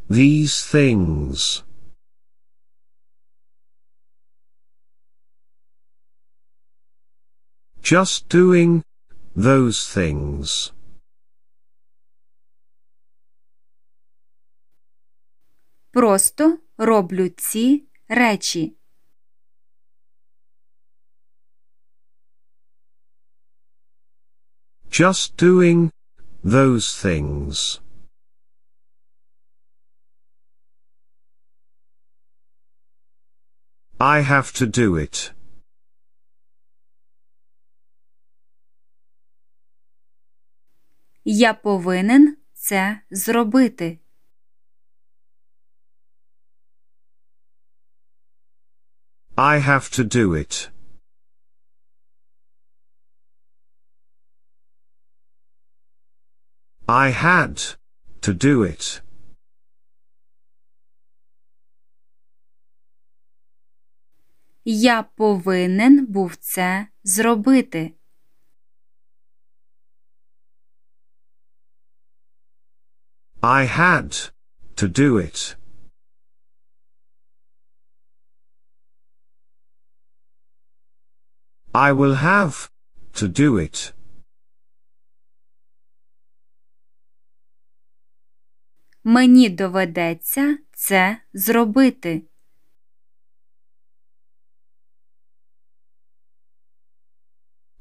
[0.10, 1.64] these things.
[7.88, 8.84] Just doing
[9.36, 10.72] those things.
[15.92, 18.74] Просто роблю ці речі.
[24.90, 25.90] Just doing
[26.44, 27.80] those things.
[34.00, 35.32] I have to do it.
[41.31, 43.99] Я повинен це зробити.
[49.37, 50.71] I have to do it.
[56.87, 57.77] I had
[58.21, 59.03] to do it.
[64.65, 67.98] Я повинен був це зробити.
[73.48, 74.32] I had
[74.76, 75.56] to do it.
[81.74, 82.70] I will have
[83.14, 83.94] to do it.
[89.04, 92.22] Мені доведеться це зробити.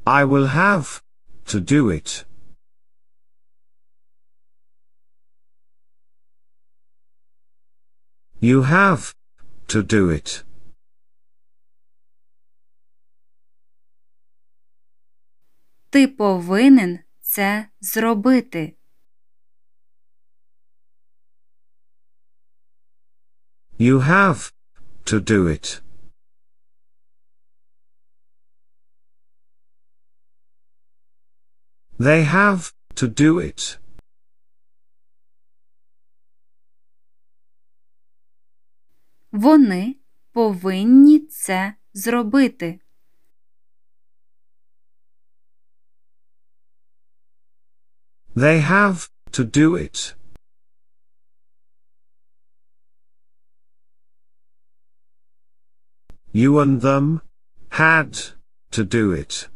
[0.04, 1.02] I will have
[1.44, 2.25] to do it.
[8.40, 9.14] You have
[9.68, 10.44] to do it.
[15.90, 18.76] Ти повинен це зробити.
[23.78, 24.52] You have
[25.04, 25.82] to do it.
[31.98, 33.78] They have to do it.
[39.37, 39.95] Вони
[40.31, 42.79] повинні це зробити.
[48.35, 50.15] They have to do it.
[56.33, 57.21] You and them
[57.69, 58.11] had
[58.71, 59.49] to do it.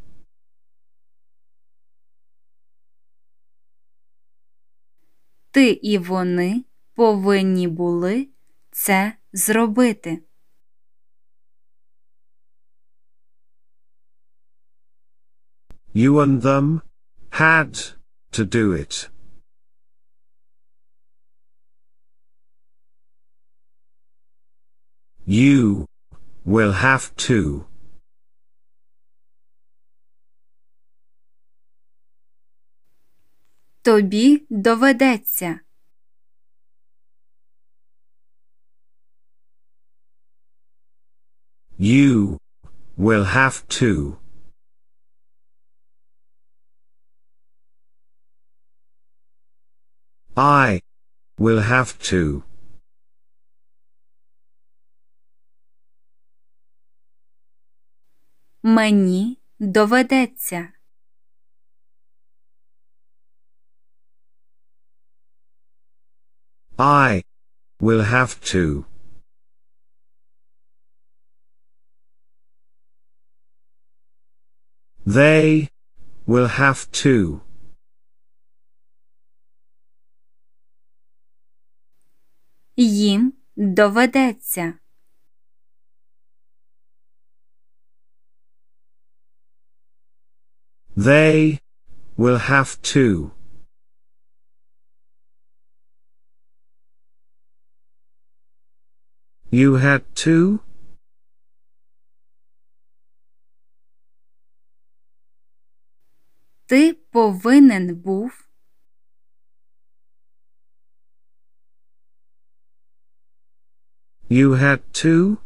[5.51, 8.27] Ти і вони повинні були
[8.71, 10.21] це зробити.
[15.93, 16.81] You and them
[17.31, 17.93] had
[18.31, 19.09] to do it.
[25.27, 25.85] You
[26.45, 27.65] will have to.
[33.81, 35.59] Тобі доведеться.
[41.80, 42.38] You
[42.96, 44.18] will have to.
[50.36, 50.80] I
[51.38, 52.42] will have to.
[58.62, 60.72] Мені доведеться.
[66.78, 67.22] I
[67.80, 68.84] will have to.
[75.10, 75.68] They
[76.26, 77.40] will have to.
[82.76, 84.78] Їм доведеться.
[90.96, 91.58] They
[92.16, 93.32] will have to.
[99.50, 100.60] You had to?
[106.70, 108.48] Ти повинен був.
[114.28, 115.38] You had to?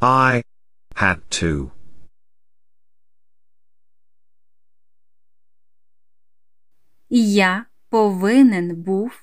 [0.00, 0.42] I
[0.94, 1.70] had to.
[7.10, 9.22] Я повинен був.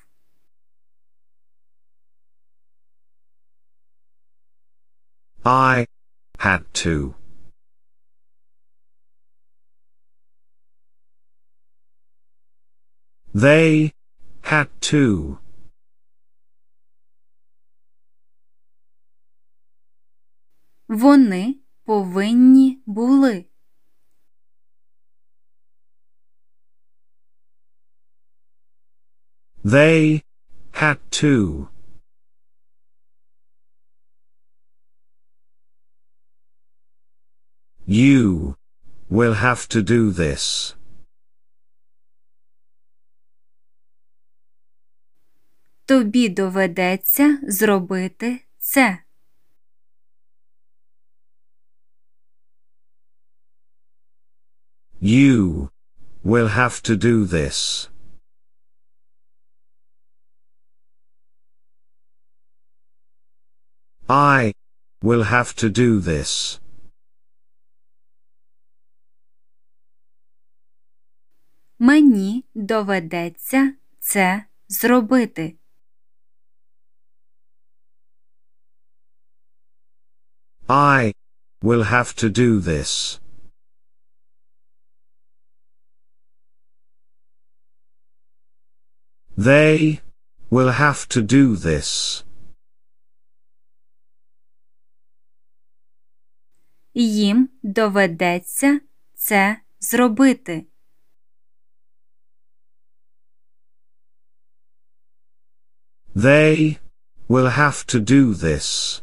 [5.46, 5.86] I
[6.40, 7.16] had to.
[13.34, 13.92] They
[14.42, 15.38] had to.
[20.88, 21.56] Вони
[21.86, 23.46] повинні були.
[29.64, 30.24] They
[30.74, 31.68] had to.
[37.91, 38.55] You
[39.09, 40.75] will have to do this.
[45.85, 48.99] Тобі доведеться зробити це.
[55.01, 55.69] You
[56.23, 57.89] will have to do this.
[64.09, 64.53] I
[65.03, 66.61] will have to do this.
[71.79, 75.55] Мені доведеться це зробити.
[80.69, 81.13] I
[81.63, 83.21] will have to do this.
[89.37, 90.01] They
[90.51, 92.25] will have to do this.
[96.95, 98.81] Їм доведеться
[99.15, 100.67] це зробити.
[106.16, 106.80] They
[107.28, 109.02] will have to do this.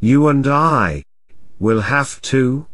[0.00, 1.04] You and I
[1.58, 2.66] will have to.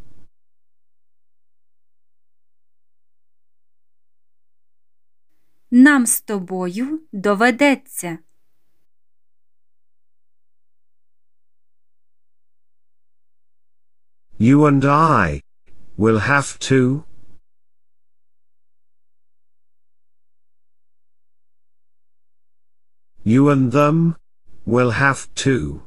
[5.71, 8.19] Нам з тобою доведеться.
[14.39, 15.43] You and I
[15.99, 17.05] will have to.
[23.25, 24.17] You and them
[24.67, 25.81] will have to.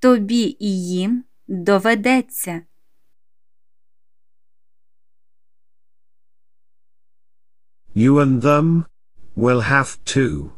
[0.00, 2.62] Тобі і їм доведеться.
[7.94, 8.84] You and them
[9.36, 10.52] will have to.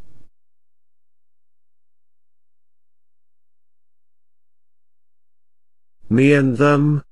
[6.10, 7.02] Me and them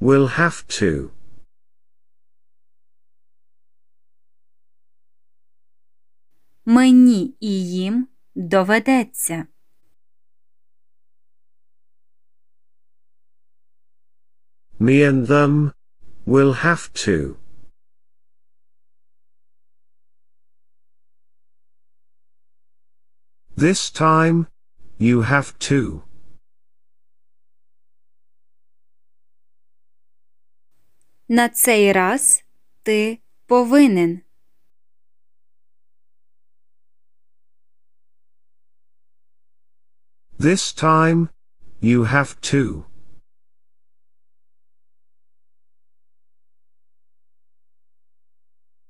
[0.00, 1.10] will have to.
[6.71, 9.47] Мені і їм доведеться.
[14.79, 15.71] Me and them
[16.27, 17.35] will have to.
[23.57, 24.45] This time,
[24.99, 26.01] you have to.
[31.27, 32.43] На цей раз
[32.83, 34.28] ти повинен.
[40.38, 41.28] This time,
[41.80, 42.84] you have to.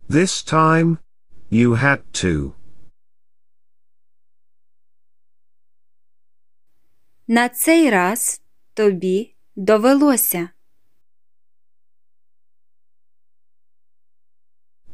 [0.09, 0.99] This time,
[1.51, 2.53] you had to.
[7.29, 8.43] На цей раз
[8.75, 10.51] тобі довелося.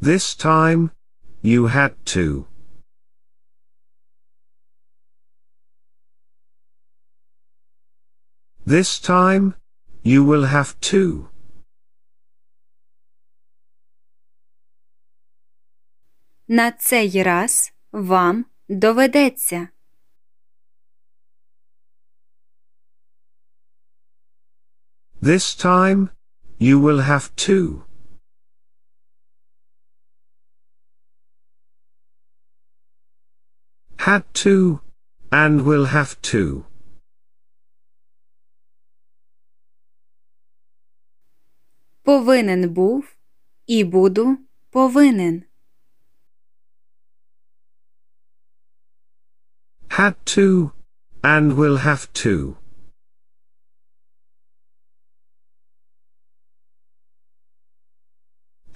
[0.01, 0.89] This time,
[1.43, 2.45] you had to.
[8.68, 9.54] This time,
[10.02, 11.28] you will have to.
[16.48, 19.68] На цей раз вам доведеться.
[25.20, 26.10] This time,
[26.58, 27.84] you will have to.
[33.98, 34.80] Had to,
[35.30, 36.66] and will have to.
[42.06, 43.16] Повинен був
[43.66, 44.38] і буду
[44.70, 45.42] повинен.
[49.88, 50.70] Had to,
[51.22, 52.56] and will have to.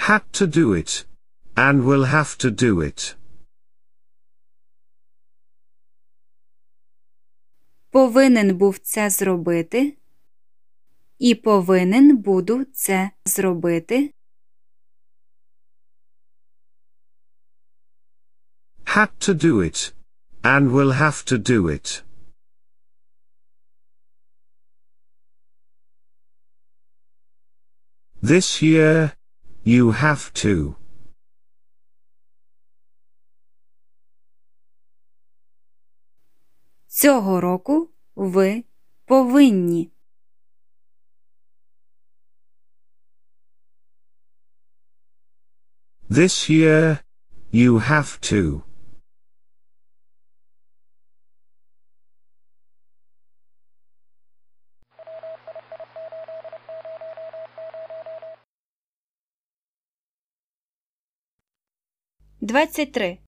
[0.09, 1.07] Had to do it,
[1.55, 3.17] and will have to do it.
[7.91, 10.00] Повинен був це зробити.
[11.21, 14.15] І повинен буду це зробити.
[18.85, 19.93] Had to do it,
[20.43, 22.03] and will have to do it.
[28.23, 29.11] This year,
[29.65, 30.75] you have to.
[36.87, 38.65] Цього року ви
[39.05, 39.91] повинні.
[46.10, 47.02] This year,
[47.52, 48.64] you have to.
[62.42, 63.22] Двадцять три.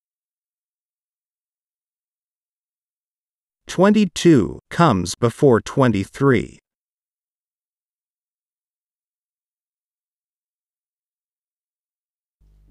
[3.67, 6.59] 22 comes before 23.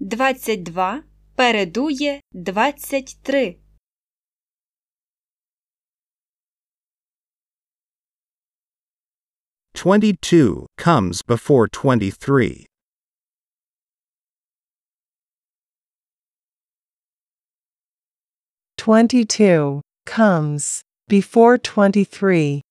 [0.01, 1.03] 22
[1.35, 3.57] передує 23.
[9.73, 12.65] Twenty-two comes before twenty-three.
[18.77, 22.61] Twenty-two comes before twenty-three.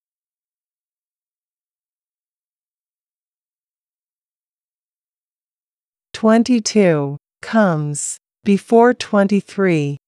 [6.13, 9.99] Twenty-two comes before twenty-three.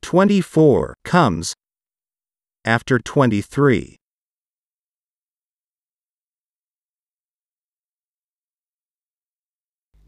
[0.00, 1.54] Twenty-four comes
[2.64, 3.96] after twenty-three.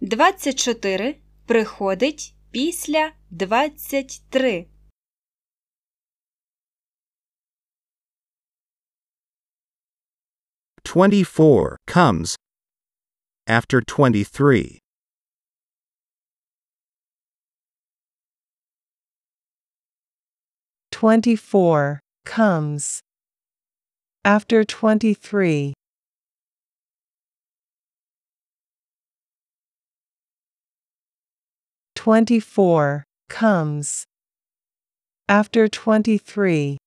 [0.01, 4.70] Двадцять чотири приходить після двадцять три.
[10.86, 12.36] 24 comes
[13.48, 14.80] after 23.
[20.92, 23.02] Twenty four comes
[24.24, 25.74] after twenty three.
[31.96, 34.06] Twenty four comes
[35.28, 36.78] after twenty three.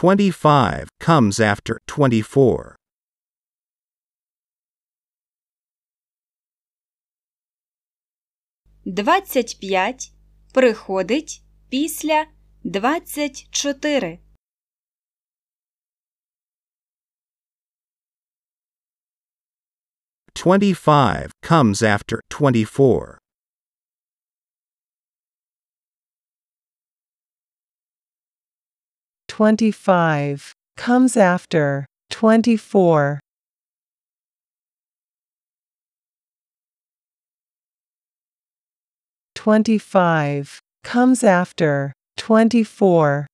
[0.00, 2.76] 25 comes after 24.
[8.84, 10.12] Двадцять п'ять
[10.54, 12.26] приходить після
[12.62, 14.20] двадцять чотири.
[20.32, 23.18] Twenty-five comes after twenty-four.
[29.38, 33.20] Twenty-five comes after twenty-four.
[39.36, 43.28] Twenty-five comes after twenty-four.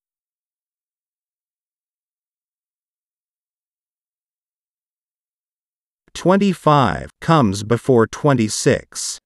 [6.13, 9.17] Twenty-five comes before twenty-six.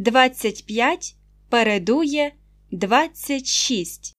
[0.00, 1.16] Двадцять п'ять
[1.50, 2.34] передує
[2.70, 4.12] двадцять шість.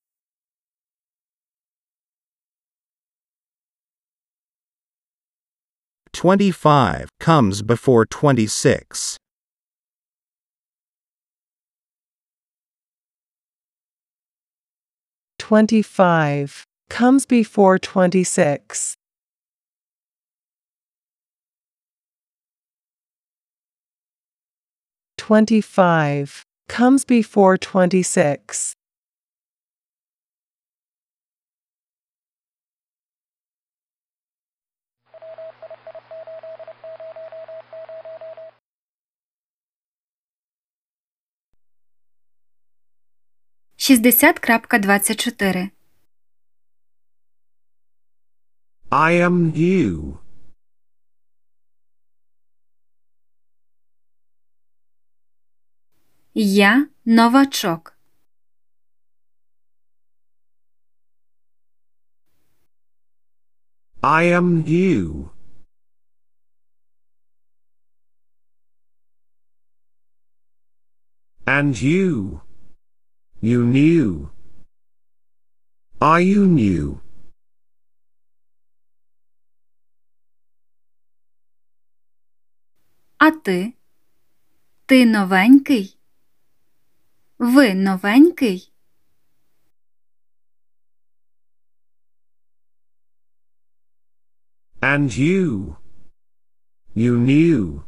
[6.14, 9.18] Twenty-five comes before twenty-six.
[15.38, 18.98] Twenty-five comes before twenty-six.
[25.22, 28.74] Twenty-five comes before twenty-six.
[43.80, 45.72] Шістдесят крапка двадцять чотири.
[48.92, 50.20] I am new.
[56.35, 57.95] Я новачок.
[64.03, 65.31] I am new.
[71.47, 72.41] And you.
[73.43, 74.31] You knew.
[76.01, 77.01] Are you new?
[83.19, 83.75] А ти?
[84.87, 86.02] Ти новенький?
[87.43, 88.73] Ви новенький?
[94.81, 95.77] And you.
[96.95, 97.85] You knew.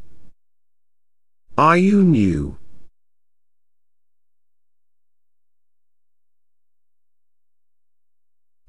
[1.55, 2.57] Are you new?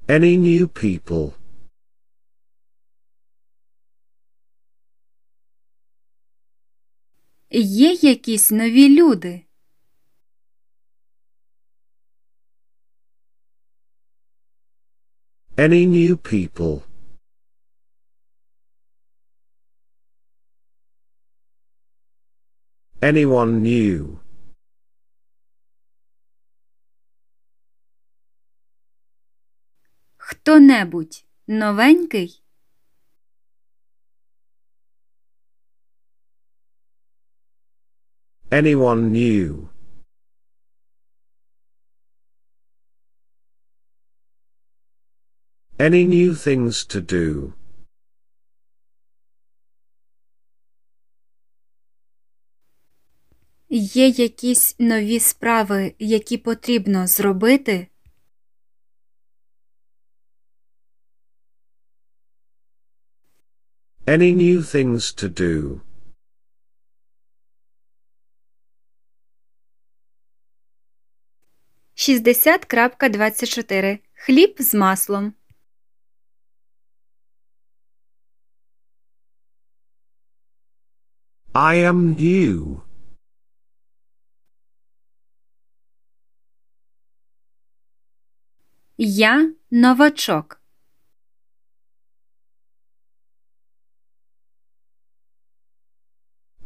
[0.07, 1.33] Any new people?
[7.51, 9.46] Є якісь нові люди?
[15.56, 16.82] Any new people?
[23.00, 24.20] Anyone new?
[30.16, 32.42] Хто-небудь новенький?
[38.52, 39.70] anyone new.
[45.79, 47.53] Any new things to do?
[53.69, 57.87] Є якісь нові справи, які потрібно зробити?
[64.05, 65.81] Any new things to do?
[71.93, 73.99] Шістдесят крапка двадцять чотири.
[74.13, 75.33] Хліб з маслом.
[81.56, 82.82] I am new.
[88.96, 90.60] Я новачок.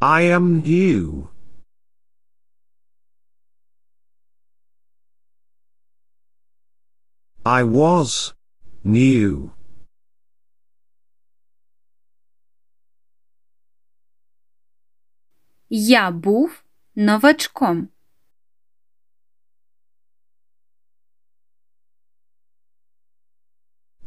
[0.01, 1.31] I am new.
[7.45, 8.35] I was
[8.85, 9.53] new.
[15.74, 16.64] Я був
[16.96, 17.90] новачком.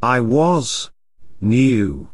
[0.01, 0.93] I was
[1.41, 2.09] new.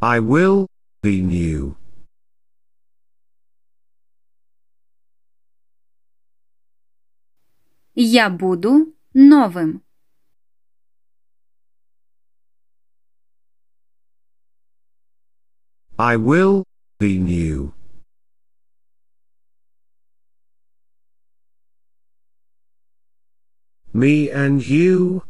[0.00, 0.66] I will
[1.02, 1.76] be new.
[7.94, 9.87] Я буду новим.
[15.97, 16.63] I will
[16.99, 17.73] be new.
[23.93, 25.21] Me and you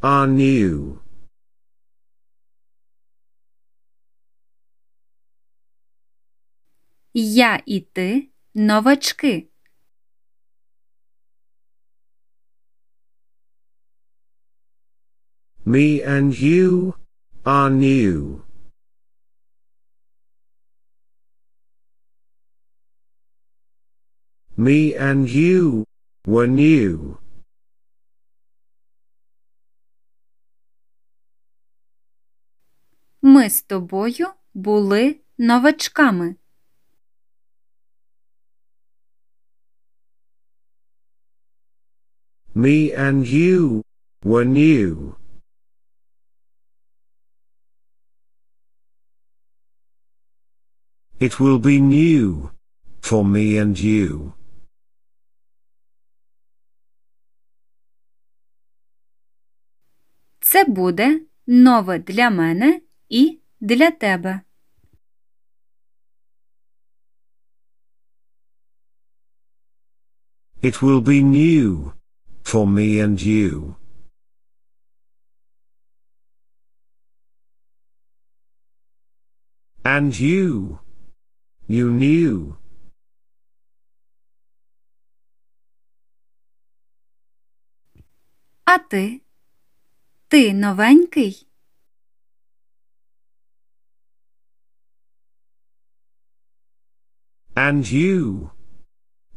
[0.00, 0.98] are new.
[7.14, 9.48] Я і ти новачки.
[15.66, 16.94] Me and you
[17.44, 18.42] are new.
[24.59, 25.85] Me and you
[26.25, 27.17] were new.
[33.21, 36.35] Ми з тобою були новачками.
[42.55, 43.83] Me and you
[44.23, 45.15] were new.
[51.19, 52.49] It will be new
[53.01, 54.33] for me and you.
[60.49, 64.41] Це буде нове для мене і для тебе.
[70.63, 71.91] It will be new
[72.43, 73.75] for me and you.
[79.83, 80.79] And you.
[81.69, 82.55] You knew.
[88.65, 89.26] А ти?
[90.29, 91.47] Ти новенький?
[97.55, 98.51] And you.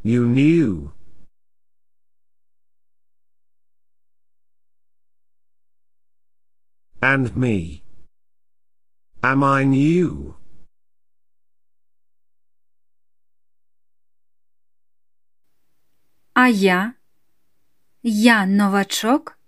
[0.03, 0.91] You knew.
[7.01, 7.83] And me.
[9.23, 10.35] Am I new?
[16.33, 16.95] А я?
[18.03, 19.40] Я новачок?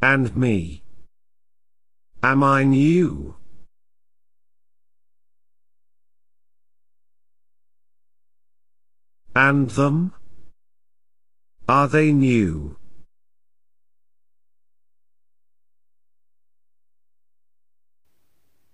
[0.00, 0.84] And me.
[2.22, 3.34] Am I new?
[9.34, 10.12] And them?
[11.68, 12.76] Are they new?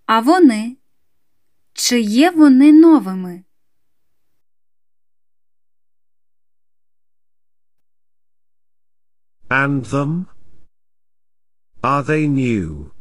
[0.07, 0.77] А вони?
[1.73, 3.45] Чи є вони новими?
[9.49, 10.34] And them?
[11.84, 12.92] Are they new?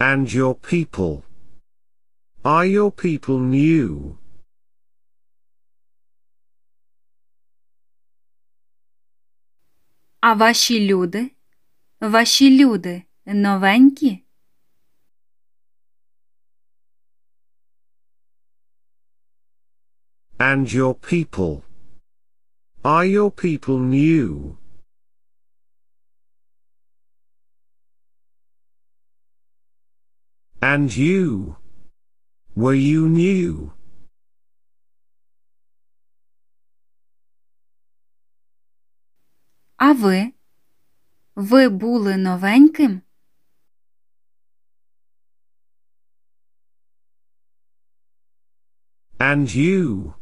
[0.00, 1.22] And your people?
[2.44, 4.18] Are your people new?
[10.20, 11.30] А ваші люди?
[12.00, 14.22] Ваші люди новенькі?
[20.38, 21.62] And your people.
[22.86, 24.58] Are your people new?
[30.60, 31.56] And you.
[32.56, 33.72] Were you new?
[39.76, 40.32] А ви?
[41.34, 43.02] Ви були новеньким?
[49.18, 50.14] And you.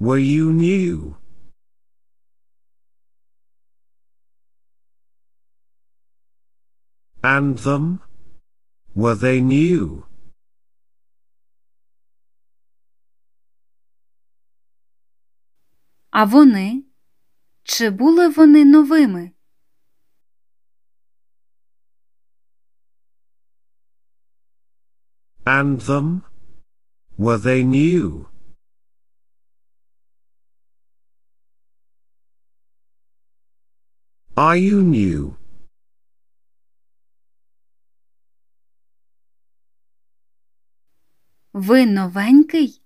[0.00, 1.16] Were you new?
[7.22, 8.00] And them?
[8.94, 10.04] Were they new?
[16.10, 16.84] А вони?
[17.62, 19.30] Чи були вони новими?
[25.44, 26.22] And them?
[27.18, 28.26] Were they new?
[34.36, 35.36] Are you new?
[41.67, 42.81] Ви новенький?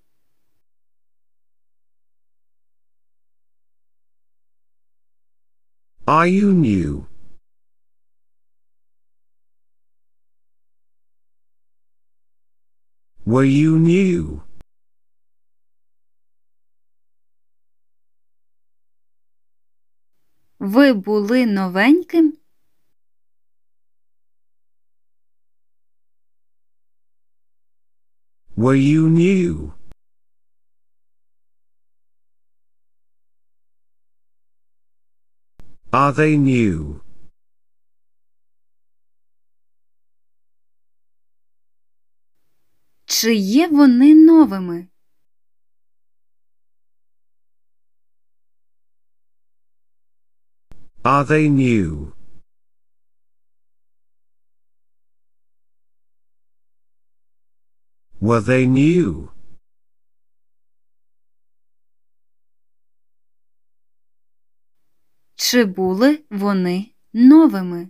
[6.06, 7.06] Are you new?
[13.26, 14.42] Were you new?
[20.60, 22.38] Ви були новеньким?
[28.57, 29.73] Were you new?
[35.93, 37.01] Are they new?
[43.05, 44.87] Чи є вони новими?
[51.05, 52.13] Are they new?
[58.21, 59.29] Were they new?
[65.35, 67.89] Чи були вони новими?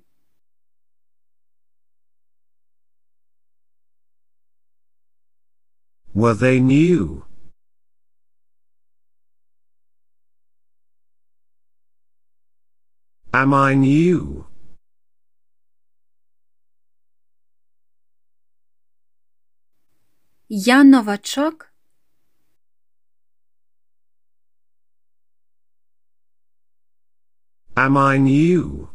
[6.14, 7.22] Were they new?
[13.32, 14.44] Am I new?
[20.49, 21.73] Я новачок?
[27.75, 28.87] Am I new?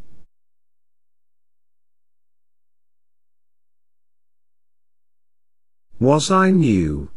[6.01, 7.09] Was I new?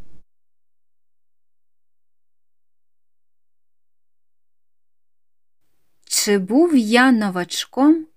[6.05, 8.07] Чи був я новачком?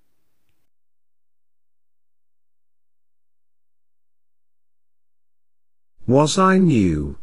[6.08, 7.18] Was I new?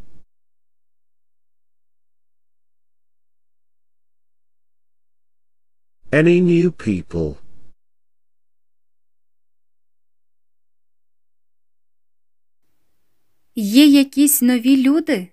[6.12, 7.36] Any new people?
[13.54, 15.28] Є якісь нові люди?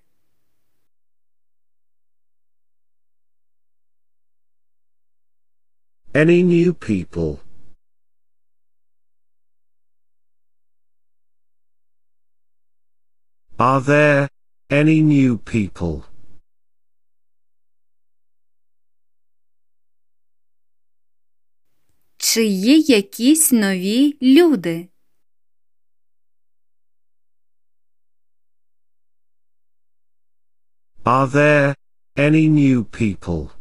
[6.13, 7.39] Any new people?
[13.61, 14.29] Are there
[14.69, 16.03] any new people?
[22.17, 24.87] Чи є якісь нові люди?
[31.05, 31.75] Are there
[32.17, 33.51] any new people?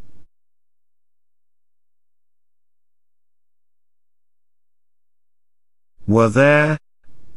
[6.09, 6.79] Were there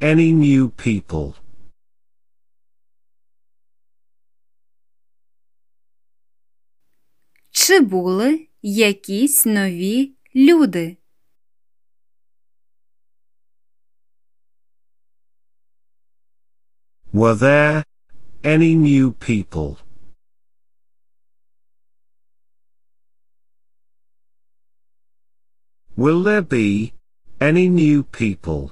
[0.02, 1.36] any new people?
[7.67, 10.97] Чи були якісь нові люди?
[17.13, 17.85] Were there
[18.43, 19.77] any new people?
[25.97, 26.93] Will there be
[27.41, 28.71] any new people?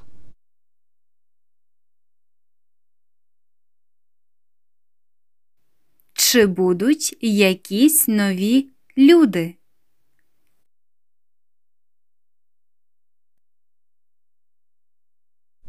[6.12, 9.58] Чи будуть якісь нові люди.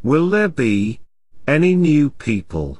[0.03, 0.99] Will there be
[1.47, 2.79] any new people?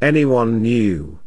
[0.00, 1.18] Anyone new?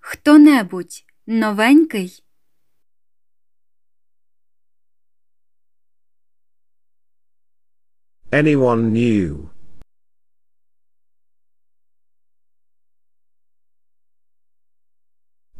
[0.00, 2.25] Хто-небудь новенький?
[8.32, 9.50] Anyone new.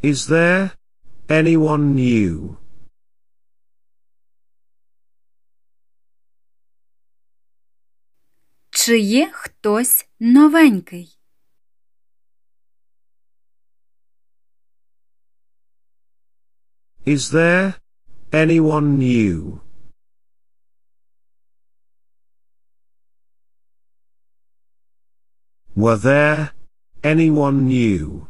[0.02, 0.72] Is there
[1.28, 2.56] anyone new?
[8.70, 11.18] Чи є хтось новенький?
[17.06, 17.74] Is there
[18.32, 19.65] anyone new?
[25.76, 26.49] Were there
[27.03, 28.28] anyone new?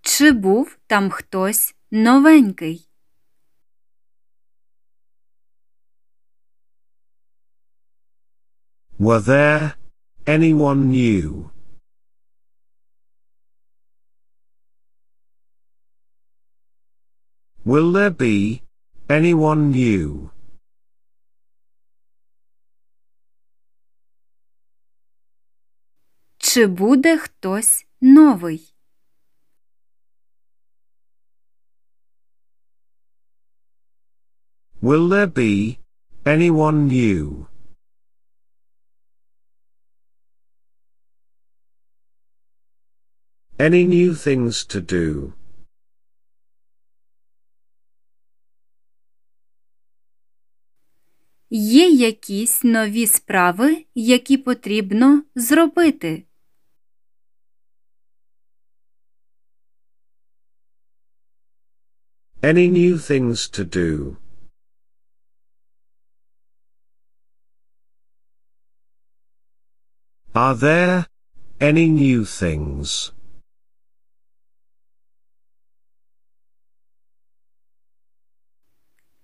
[0.00, 2.88] Чи був там хтось новенький?
[8.98, 9.74] Were there
[10.26, 11.50] anyone new?
[17.64, 18.62] Will there be
[19.08, 20.30] anyone new?
[26.49, 28.73] Чи буде хтось новий?
[34.81, 35.77] Will there be
[36.25, 37.45] anyone new?
[43.59, 45.33] Any new things to do?
[51.49, 56.25] Є якісь нові справи, які потрібно зробити?
[62.42, 64.18] Any new things to do?
[70.34, 71.06] Are there
[71.60, 73.12] any new things?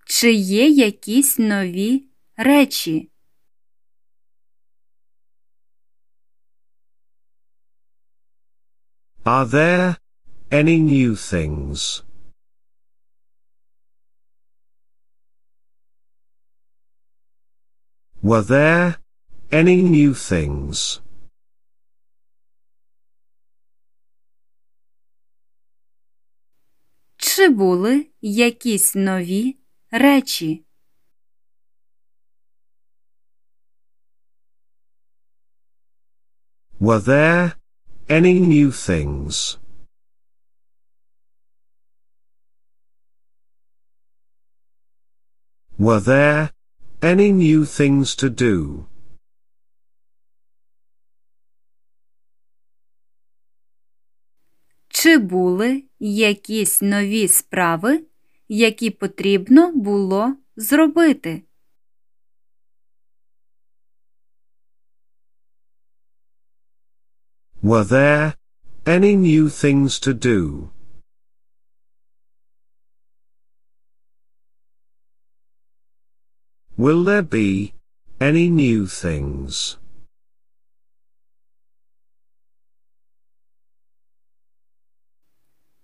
[0.05, 2.03] Чи є якісь нові
[2.37, 3.11] речі?
[9.23, 9.95] Are there
[10.51, 12.03] any new things?
[18.21, 18.95] Were there
[19.51, 21.01] any new things?
[27.17, 29.57] Чи були якісь нові
[29.91, 30.65] речі?
[36.79, 37.53] Were there
[38.09, 39.57] any new things?
[45.77, 46.49] Were there
[47.02, 48.86] any new things to do?
[54.88, 58.04] Чи були якісь нові справи,
[58.48, 61.42] які потрібно було зробити?
[67.62, 68.34] Were there
[68.84, 70.70] any new things to do?
[76.77, 77.73] Will there be
[78.19, 79.77] any new things?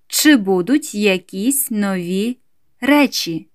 [0.07, 2.37] Чи будуть якісь нові
[2.79, 3.49] речі?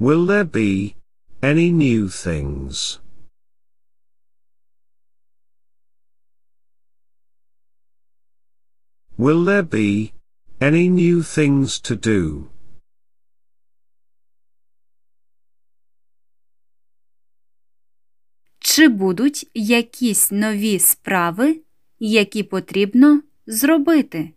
[0.00, 0.96] Will there be
[1.42, 2.98] any new things?
[9.16, 10.12] Will there be
[10.59, 12.47] any new things to do?
[18.59, 21.61] Чи будуть якісь нові справи,
[21.99, 24.33] які потрібно зробити?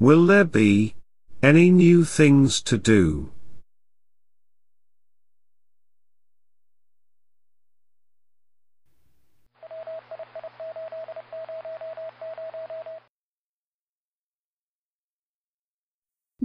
[0.00, 0.94] Will there be
[1.42, 3.37] any new things to do?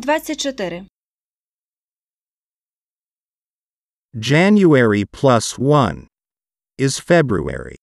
[0.02, 0.88] Двадцять чотири.
[4.14, 6.08] January plus 1
[6.78, 7.76] is February.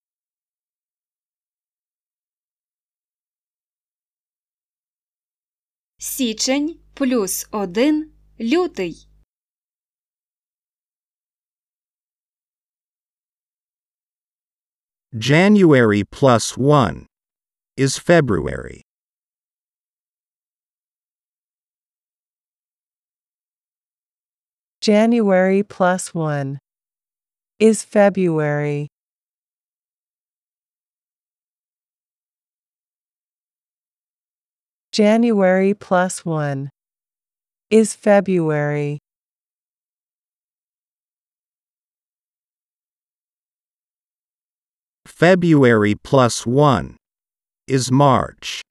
[6.00, 9.10] Січень плюс один лютий.
[15.14, 17.08] January plus 1
[17.78, 18.82] is February.
[24.81, 26.59] January plus 1
[27.59, 28.89] is February.
[34.90, 36.70] January plus 1
[37.69, 39.01] is February.
[45.07, 46.97] February plus 1
[47.66, 48.62] is March.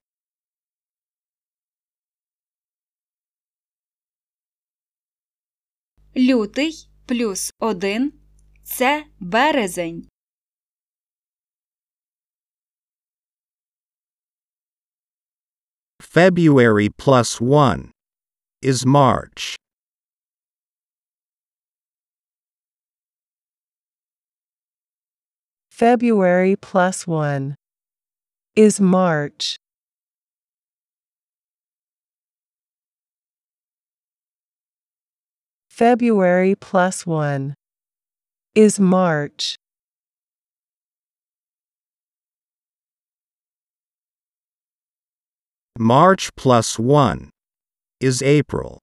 [6.19, 8.13] Лютий плюс один
[8.63, 10.09] це березень.
[16.01, 17.91] February plus 1
[18.63, 19.57] is March.
[25.69, 27.57] February plus 1
[28.55, 29.57] is March.
[35.79, 37.55] February plus 1
[38.55, 39.57] is March.
[45.77, 47.31] March plus 1
[48.01, 48.79] is April.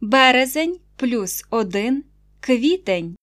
[0.00, 2.04] Березень плюс один
[2.40, 3.16] квітень.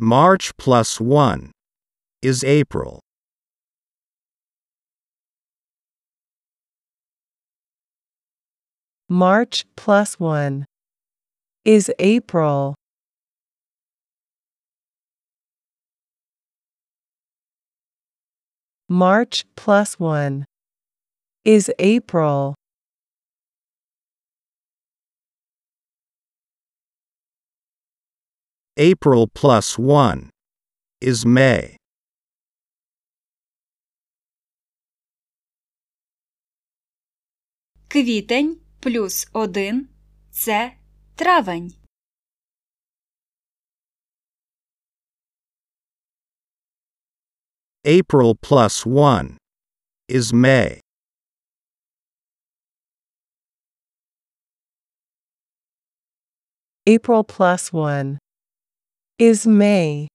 [0.00, 1.52] March plus 1
[2.22, 3.00] is April.
[9.08, 10.64] March plus 1
[11.64, 12.74] is April.
[18.88, 20.46] March plus 1
[21.44, 22.54] is April.
[28.77, 30.29] April plus 1
[31.01, 31.75] is May.
[37.87, 39.89] Квітень плюс один
[40.31, 40.77] це
[41.15, 41.73] травень.
[47.83, 49.37] April plus 1
[50.09, 50.81] is May.
[56.85, 58.19] April plus 1
[59.19, 60.07] is May.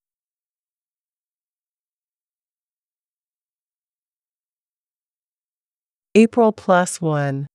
[6.14, 7.47] April plus 1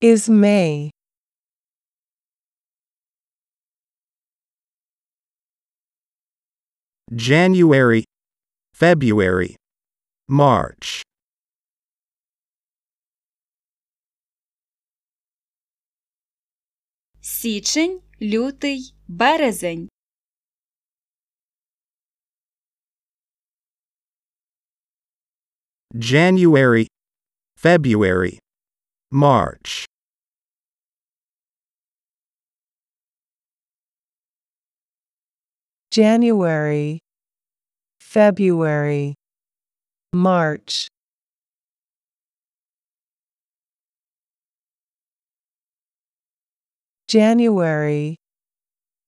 [0.00, 0.90] is May.
[7.14, 8.04] January,
[8.72, 9.56] February,
[10.28, 11.02] March.
[17.20, 19.88] Січень, лютий, березень.
[25.97, 26.87] January,
[27.57, 28.39] February,
[29.11, 29.85] March.
[35.91, 36.99] January,
[37.99, 39.15] February,
[40.13, 40.87] March.
[47.09, 48.15] January,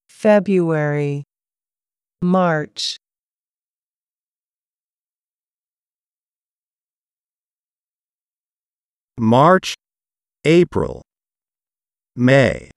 [0.09, 1.23] February,
[2.21, 2.97] March.
[9.18, 9.74] March,
[10.44, 11.02] April,
[12.16, 12.70] May.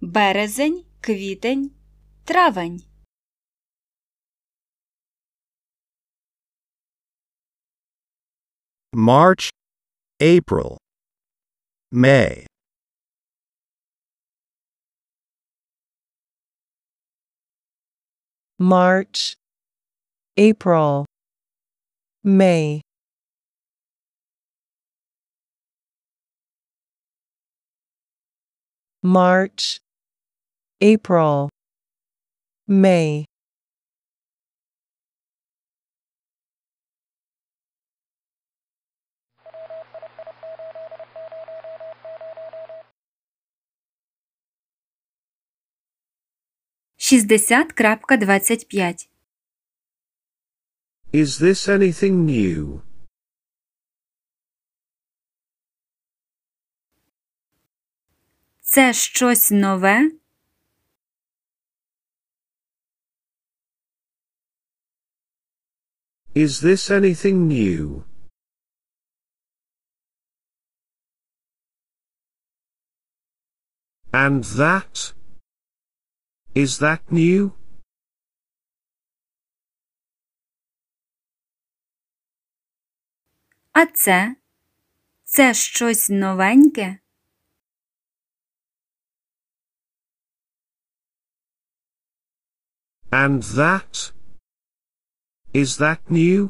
[0.00, 1.70] Березень, квітень,
[2.24, 2.82] травень.
[8.94, 9.50] March,
[10.20, 10.78] April,
[11.92, 12.46] May.
[18.58, 19.36] March,
[20.36, 21.06] April,
[22.22, 22.82] May.
[29.02, 29.78] March,
[30.80, 31.48] April,
[32.66, 33.24] May.
[46.98, 49.08] Шістдесят крапка двадцять п'ять.
[51.12, 52.82] Is this anything new?
[58.60, 60.10] Це щось нове?
[66.34, 68.04] Is this anything new?
[74.12, 75.14] And that?
[76.54, 77.52] Is that new?
[83.73, 84.35] А це?
[85.23, 86.97] Це щось новеньке?
[93.11, 94.13] And that?
[95.53, 96.49] Is that new?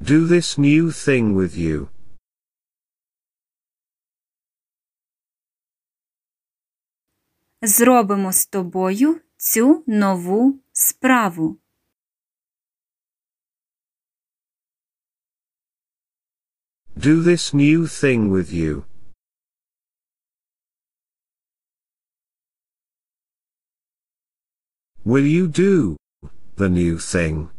[0.00, 1.88] Do this new thing with you.
[7.62, 11.60] Зробимо з тобою цю нову справу.
[16.96, 18.84] Do this new thing with you.
[25.04, 25.96] Will you do
[26.56, 27.50] the new thing?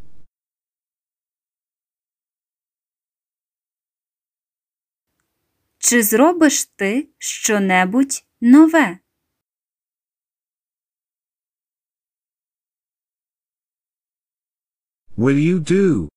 [5.77, 9.04] Чи зробиш ти щонебудь нове?
[15.16, 16.08] Will you do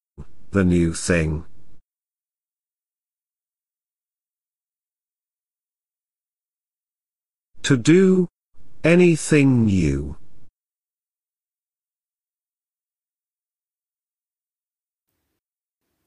[0.51, 1.45] the new thing?
[7.63, 8.27] To do
[8.83, 10.15] anything new.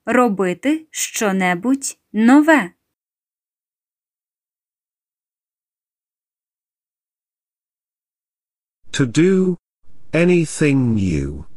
[0.07, 2.74] Робити щонебудь нове.
[8.93, 9.57] To do
[10.12, 11.49] anything new.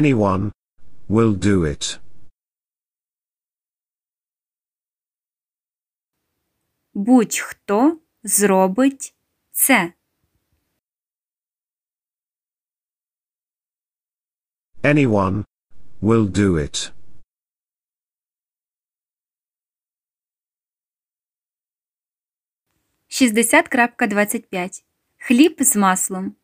[0.00, 0.50] Anyone
[1.08, 2.00] will do it.
[6.94, 9.14] Будь-хто зробить
[9.50, 9.92] це.
[14.82, 15.44] Anyone
[16.02, 16.92] will do it.
[23.08, 24.84] Шістдесят крапка двадцять п'ять.
[25.18, 26.36] Хліб з маслом.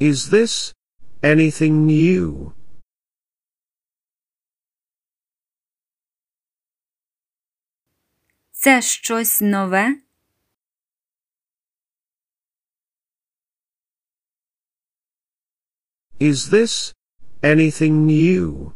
[0.00, 0.74] Is this
[1.22, 2.52] anything new?
[8.52, 10.00] Це щось нове?
[16.20, 16.94] Is this
[17.42, 18.72] anything new?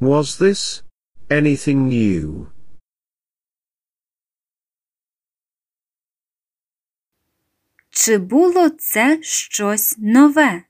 [0.00, 0.82] Was this
[1.30, 2.52] anything new?
[8.03, 10.63] Чи було це щось нове?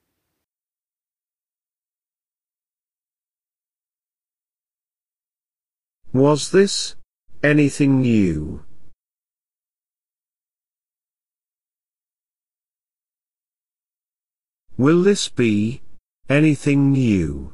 [6.14, 6.96] Was this
[7.42, 8.60] anything new?
[14.78, 15.82] Will this be
[16.30, 17.54] anything new?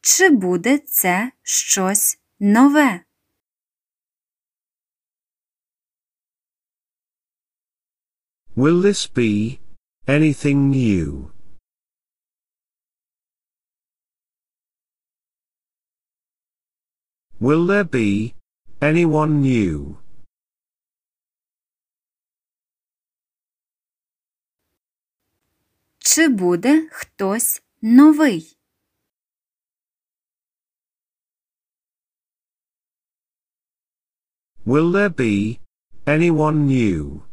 [0.00, 3.06] Чи буде це щось нове?
[8.55, 9.59] Will this be
[10.07, 11.31] anything new?
[17.39, 18.35] Will there be
[18.81, 19.97] anyone new?
[25.99, 28.57] Чи буде хтось новий?
[34.65, 35.59] Will there be
[36.05, 37.24] anyone new?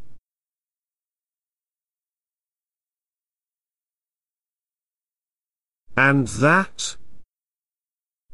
[5.96, 6.96] And that?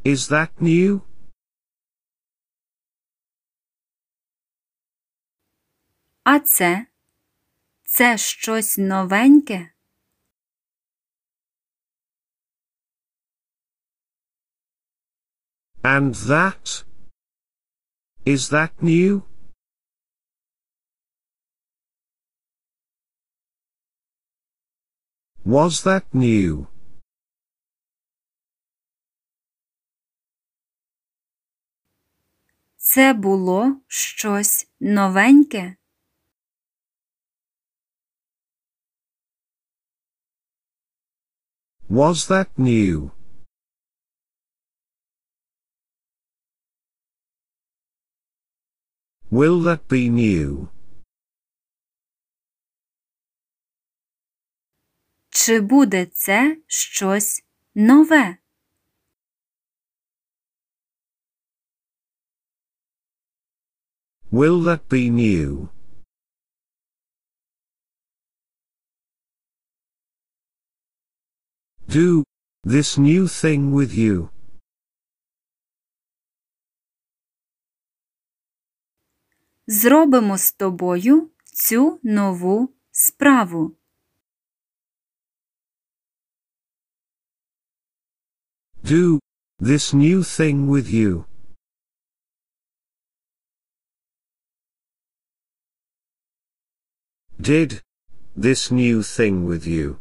[0.05, 1.01] Is that new?
[6.25, 6.87] А це?
[7.85, 9.71] Це щось новеньке?
[15.83, 16.85] And that?
[18.25, 19.23] Is that new?
[25.45, 26.67] Was that new?
[32.92, 35.76] Це було щось новеньке?
[41.90, 43.12] Was that new?
[49.32, 50.68] Will that be new?
[55.30, 57.46] Чи буде це щось
[57.76, 58.39] нове?
[64.32, 65.70] Will that be new?
[71.88, 72.24] Do
[72.64, 74.30] this new thing with you.
[79.68, 83.76] Зробимо з тобою цю нову справу.
[88.84, 89.20] Do
[89.60, 91.29] this new thing with you.
[97.41, 97.83] Did
[98.37, 99.97] this new thing with you.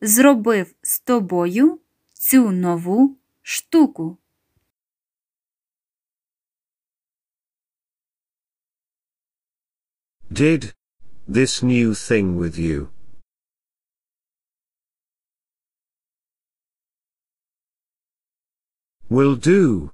[0.00, 1.80] Зробив з тобою
[2.12, 4.18] цю нову штуку.
[10.30, 10.74] Did
[11.28, 12.88] this new thing with you.
[19.10, 19.90] Will do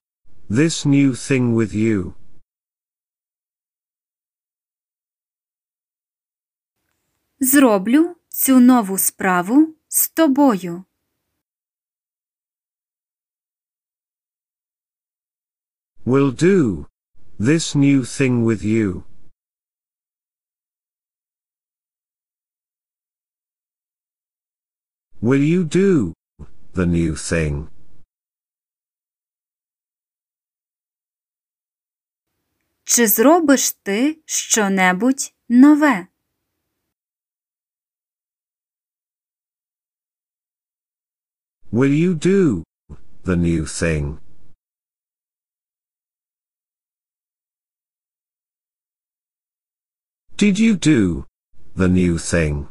[0.50, 2.14] this new thing with you.
[7.40, 10.84] Зроблю цю нову справу з тобою.
[16.04, 16.86] Will do
[17.38, 19.04] this new thing with you.
[25.22, 26.14] Will you do
[26.72, 27.68] the new thing?
[32.87, 36.07] Чи зробиш ти щонебудь нове?
[41.73, 42.63] Will you do
[43.23, 44.05] the new thing?
[50.37, 51.25] Did you do
[51.75, 52.67] the new thing?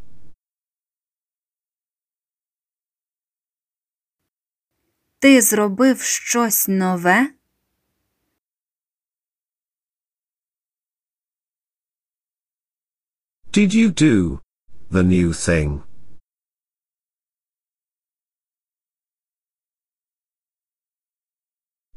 [5.19, 7.35] Ти зробив щось нове?
[13.54, 14.42] Did you do
[14.92, 15.84] the new thing?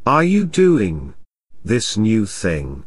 [0.07, 1.15] Are you doing
[1.63, 2.85] this new thing?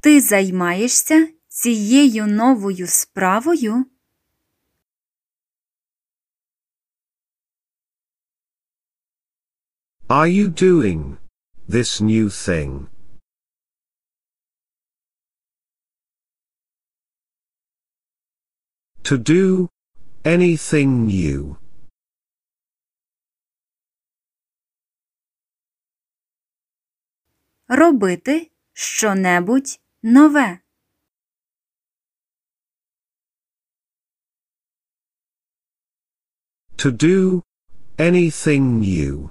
[0.00, 3.86] Ти займаєшся цією новою справою?
[10.08, 11.16] Are you doing
[11.68, 12.88] this new thing?
[19.04, 19.68] To do
[20.24, 21.56] anything new.
[27.68, 30.60] Робити щонебудь нове.
[36.76, 37.42] To do
[37.98, 39.30] anything new.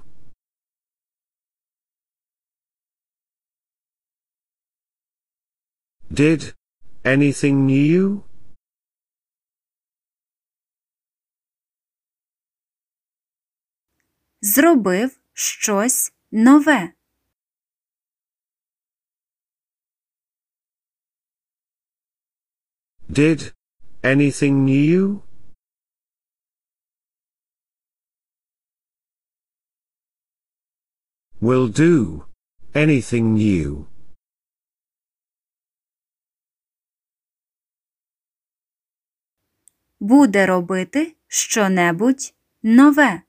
[6.10, 6.54] Did
[7.04, 8.22] anything new?
[14.40, 16.92] Зробив щось нове.
[23.10, 23.52] Did
[24.02, 25.22] anything new?
[31.40, 32.24] Will do
[32.74, 33.86] anything new.
[39.99, 43.21] Буде робити щонебудь нове.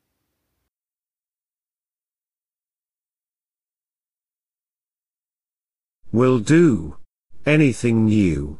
[6.13, 6.97] Will do
[7.45, 8.59] anything new.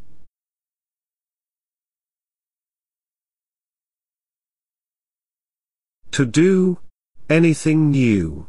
[6.13, 6.77] To do
[7.29, 8.47] anything new.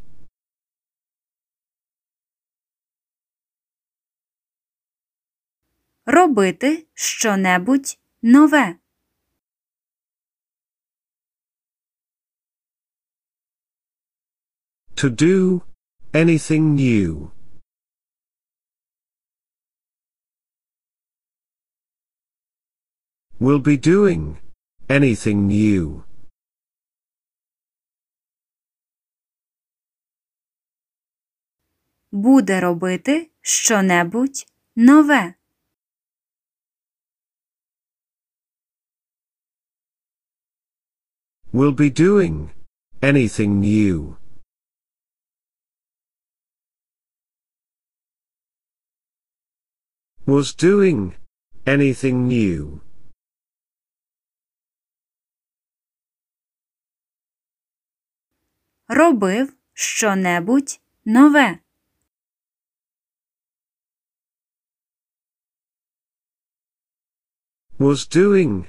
[6.06, 8.81] Робити щонебудь нове.
[14.97, 15.63] To do
[16.15, 17.31] anything new.
[23.39, 24.39] Will be doing
[24.89, 26.03] anything new.
[32.13, 34.47] Буде робити щонебудь
[34.77, 35.35] нове.
[41.57, 42.51] will be doing
[43.01, 44.17] anything new.
[50.27, 51.15] Was doing
[51.67, 52.81] anything new.
[58.89, 61.59] Робив що-небудь нове.
[67.79, 68.67] Was doing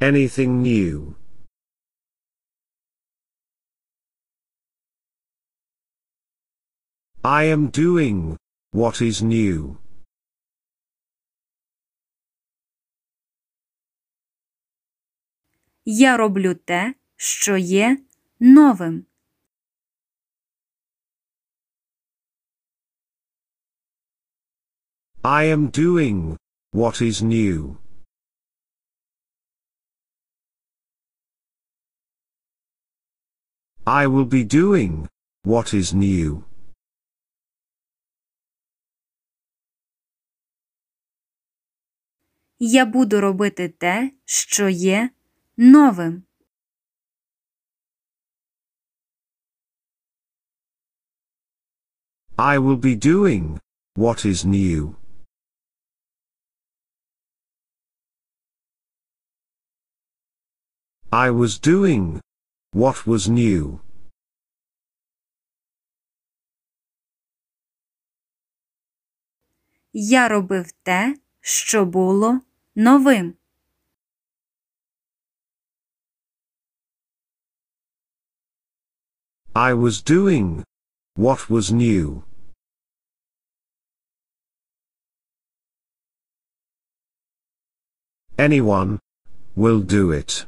[0.00, 1.14] anything new.
[7.24, 8.36] I am doing
[8.72, 9.78] what is new.
[15.85, 17.97] Я роблю те, що є
[18.39, 19.05] новим.
[25.23, 26.37] I am doing
[26.73, 27.77] what is new.
[33.85, 35.07] I will be doing
[35.45, 36.43] what is new.
[42.59, 45.09] Я буду робити те, що є
[45.57, 46.25] новим.
[52.37, 53.59] I will be doing
[53.95, 54.95] what is new.
[61.11, 62.21] I was doing
[62.71, 63.79] what was new.
[69.93, 72.41] Я робив те, що було
[72.75, 73.37] новим.
[79.54, 80.64] I was doing
[81.16, 82.22] what was new.
[88.38, 89.00] Anyone
[89.56, 90.46] will do it.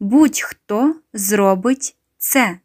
[0.00, 2.60] Будь-хто зробить це.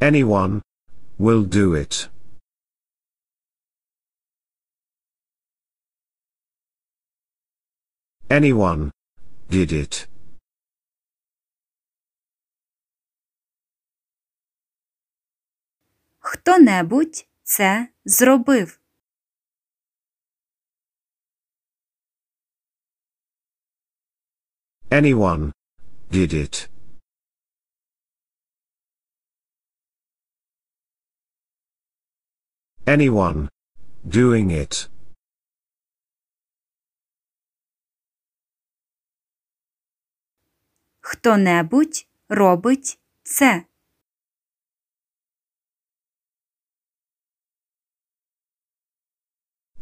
[0.00, 0.62] Anyone
[1.18, 2.08] will do it.
[8.30, 8.90] Anyone
[9.50, 10.08] did it.
[16.18, 18.80] Хто-небудь це зробив.
[24.90, 25.52] Anyone
[26.10, 26.68] did it.
[32.86, 33.48] Anyone
[34.06, 34.88] doing it.
[41.11, 43.65] Хто-небудь робить це.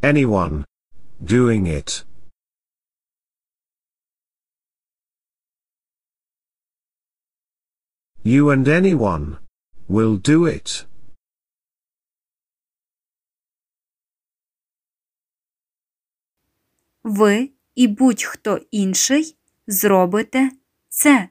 [0.01, 0.65] Anyone
[1.21, 2.05] doing it.
[8.23, 9.37] You and anyone
[9.89, 10.85] will do it.
[17.03, 19.37] Ви і будь-хто інший
[19.67, 20.51] зробите
[20.98, 21.30] це.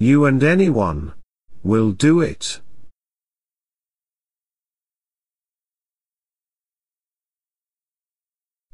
[0.00, 1.12] You and anyone
[1.64, 2.60] will do it.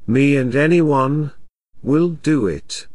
[0.07, 1.31] Me and anyone
[1.83, 2.87] will do it.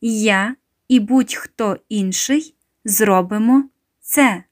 [0.00, 0.56] Я
[0.88, 3.70] і будь-хто інший зробимо
[4.00, 4.44] це.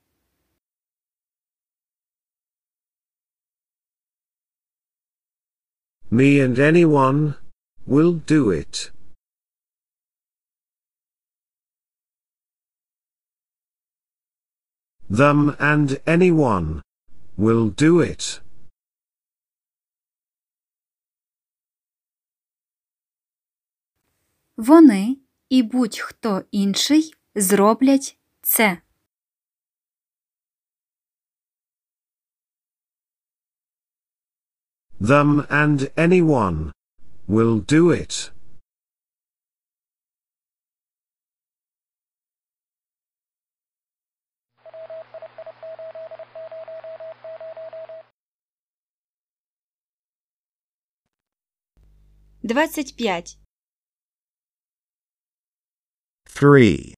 [6.12, 7.36] Me and anyone
[7.86, 8.90] will do it.
[15.08, 16.82] Them and anyone
[17.36, 18.40] will do it.
[24.56, 25.16] Вони
[25.48, 28.82] і будь-хто інший зроблять це.
[34.99, 36.71] Them and anyone
[37.27, 38.31] will do it.
[52.41, 53.37] Двадцять п'ять.
[56.27, 56.93] Three.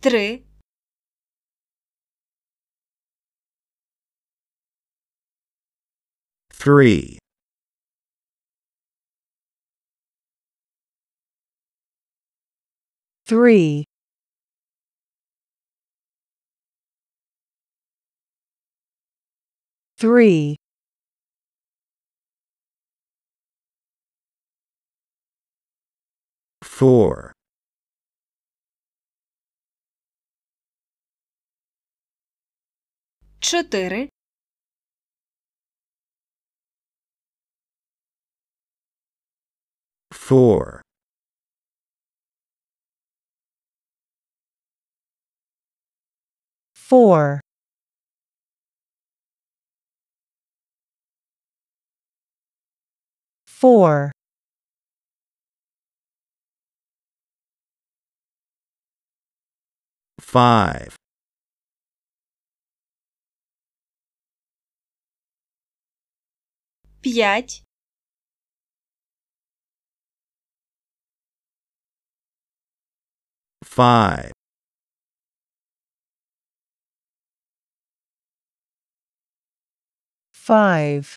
[0.00, 0.46] Три.
[6.56, 7.18] Three.
[13.24, 13.84] three,
[19.96, 20.56] three,
[26.62, 27.32] Four.
[33.40, 34.08] чотири,
[40.26, 40.82] Four.
[46.92, 47.40] four,
[53.46, 54.12] four,
[60.20, 60.96] Five.
[67.02, 67.62] п'ять,
[73.76, 74.32] Five.
[80.42, 81.16] five,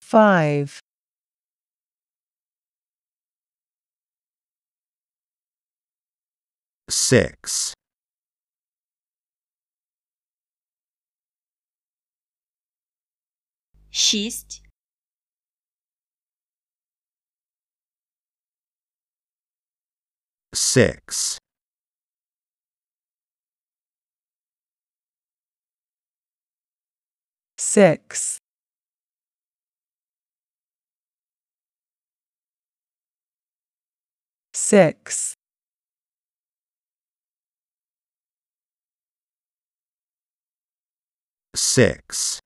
[0.00, 0.80] five,
[6.90, 7.74] Six.
[13.90, 14.61] шість,
[20.62, 21.38] Six.
[27.58, 28.38] six,
[34.52, 35.34] six,
[41.56, 42.40] Six.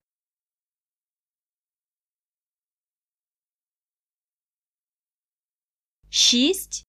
[6.11, 6.86] шість,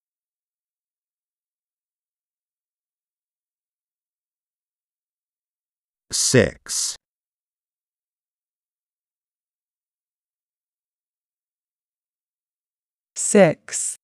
[6.12, 6.96] Six.
[13.16, 13.98] six,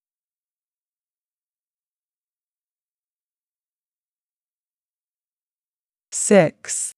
[6.11, 6.93] six,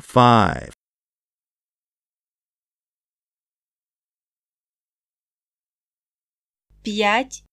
[0.00, 0.72] Five.
[6.82, 7.44] п'ять,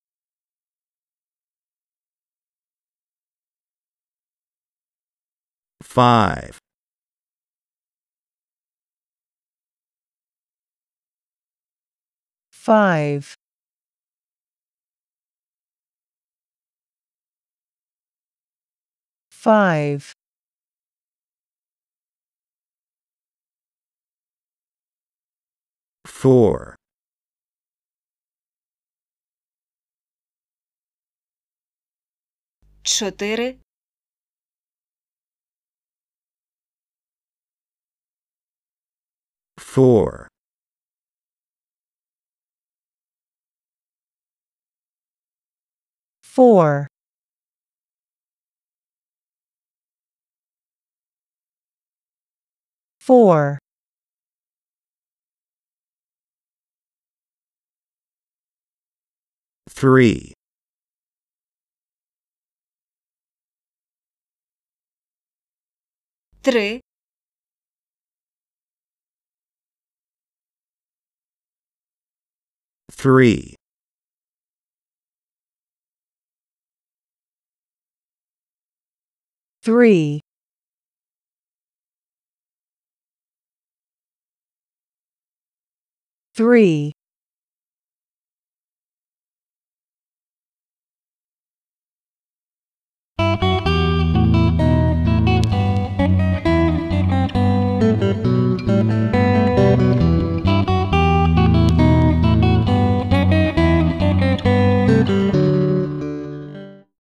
[5.92, 6.60] Five.
[12.68, 13.36] five,
[19.32, 20.12] five,
[26.06, 26.76] Four.
[32.84, 33.60] чотири,
[39.72, 40.28] Four.
[46.38, 46.88] four,
[53.00, 53.58] four,
[59.68, 60.34] Three.
[66.44, 66.82] три,
[73.03, 73.57] 3.
[79.61, 80.21] Three.
[86.33, 86.93] Three.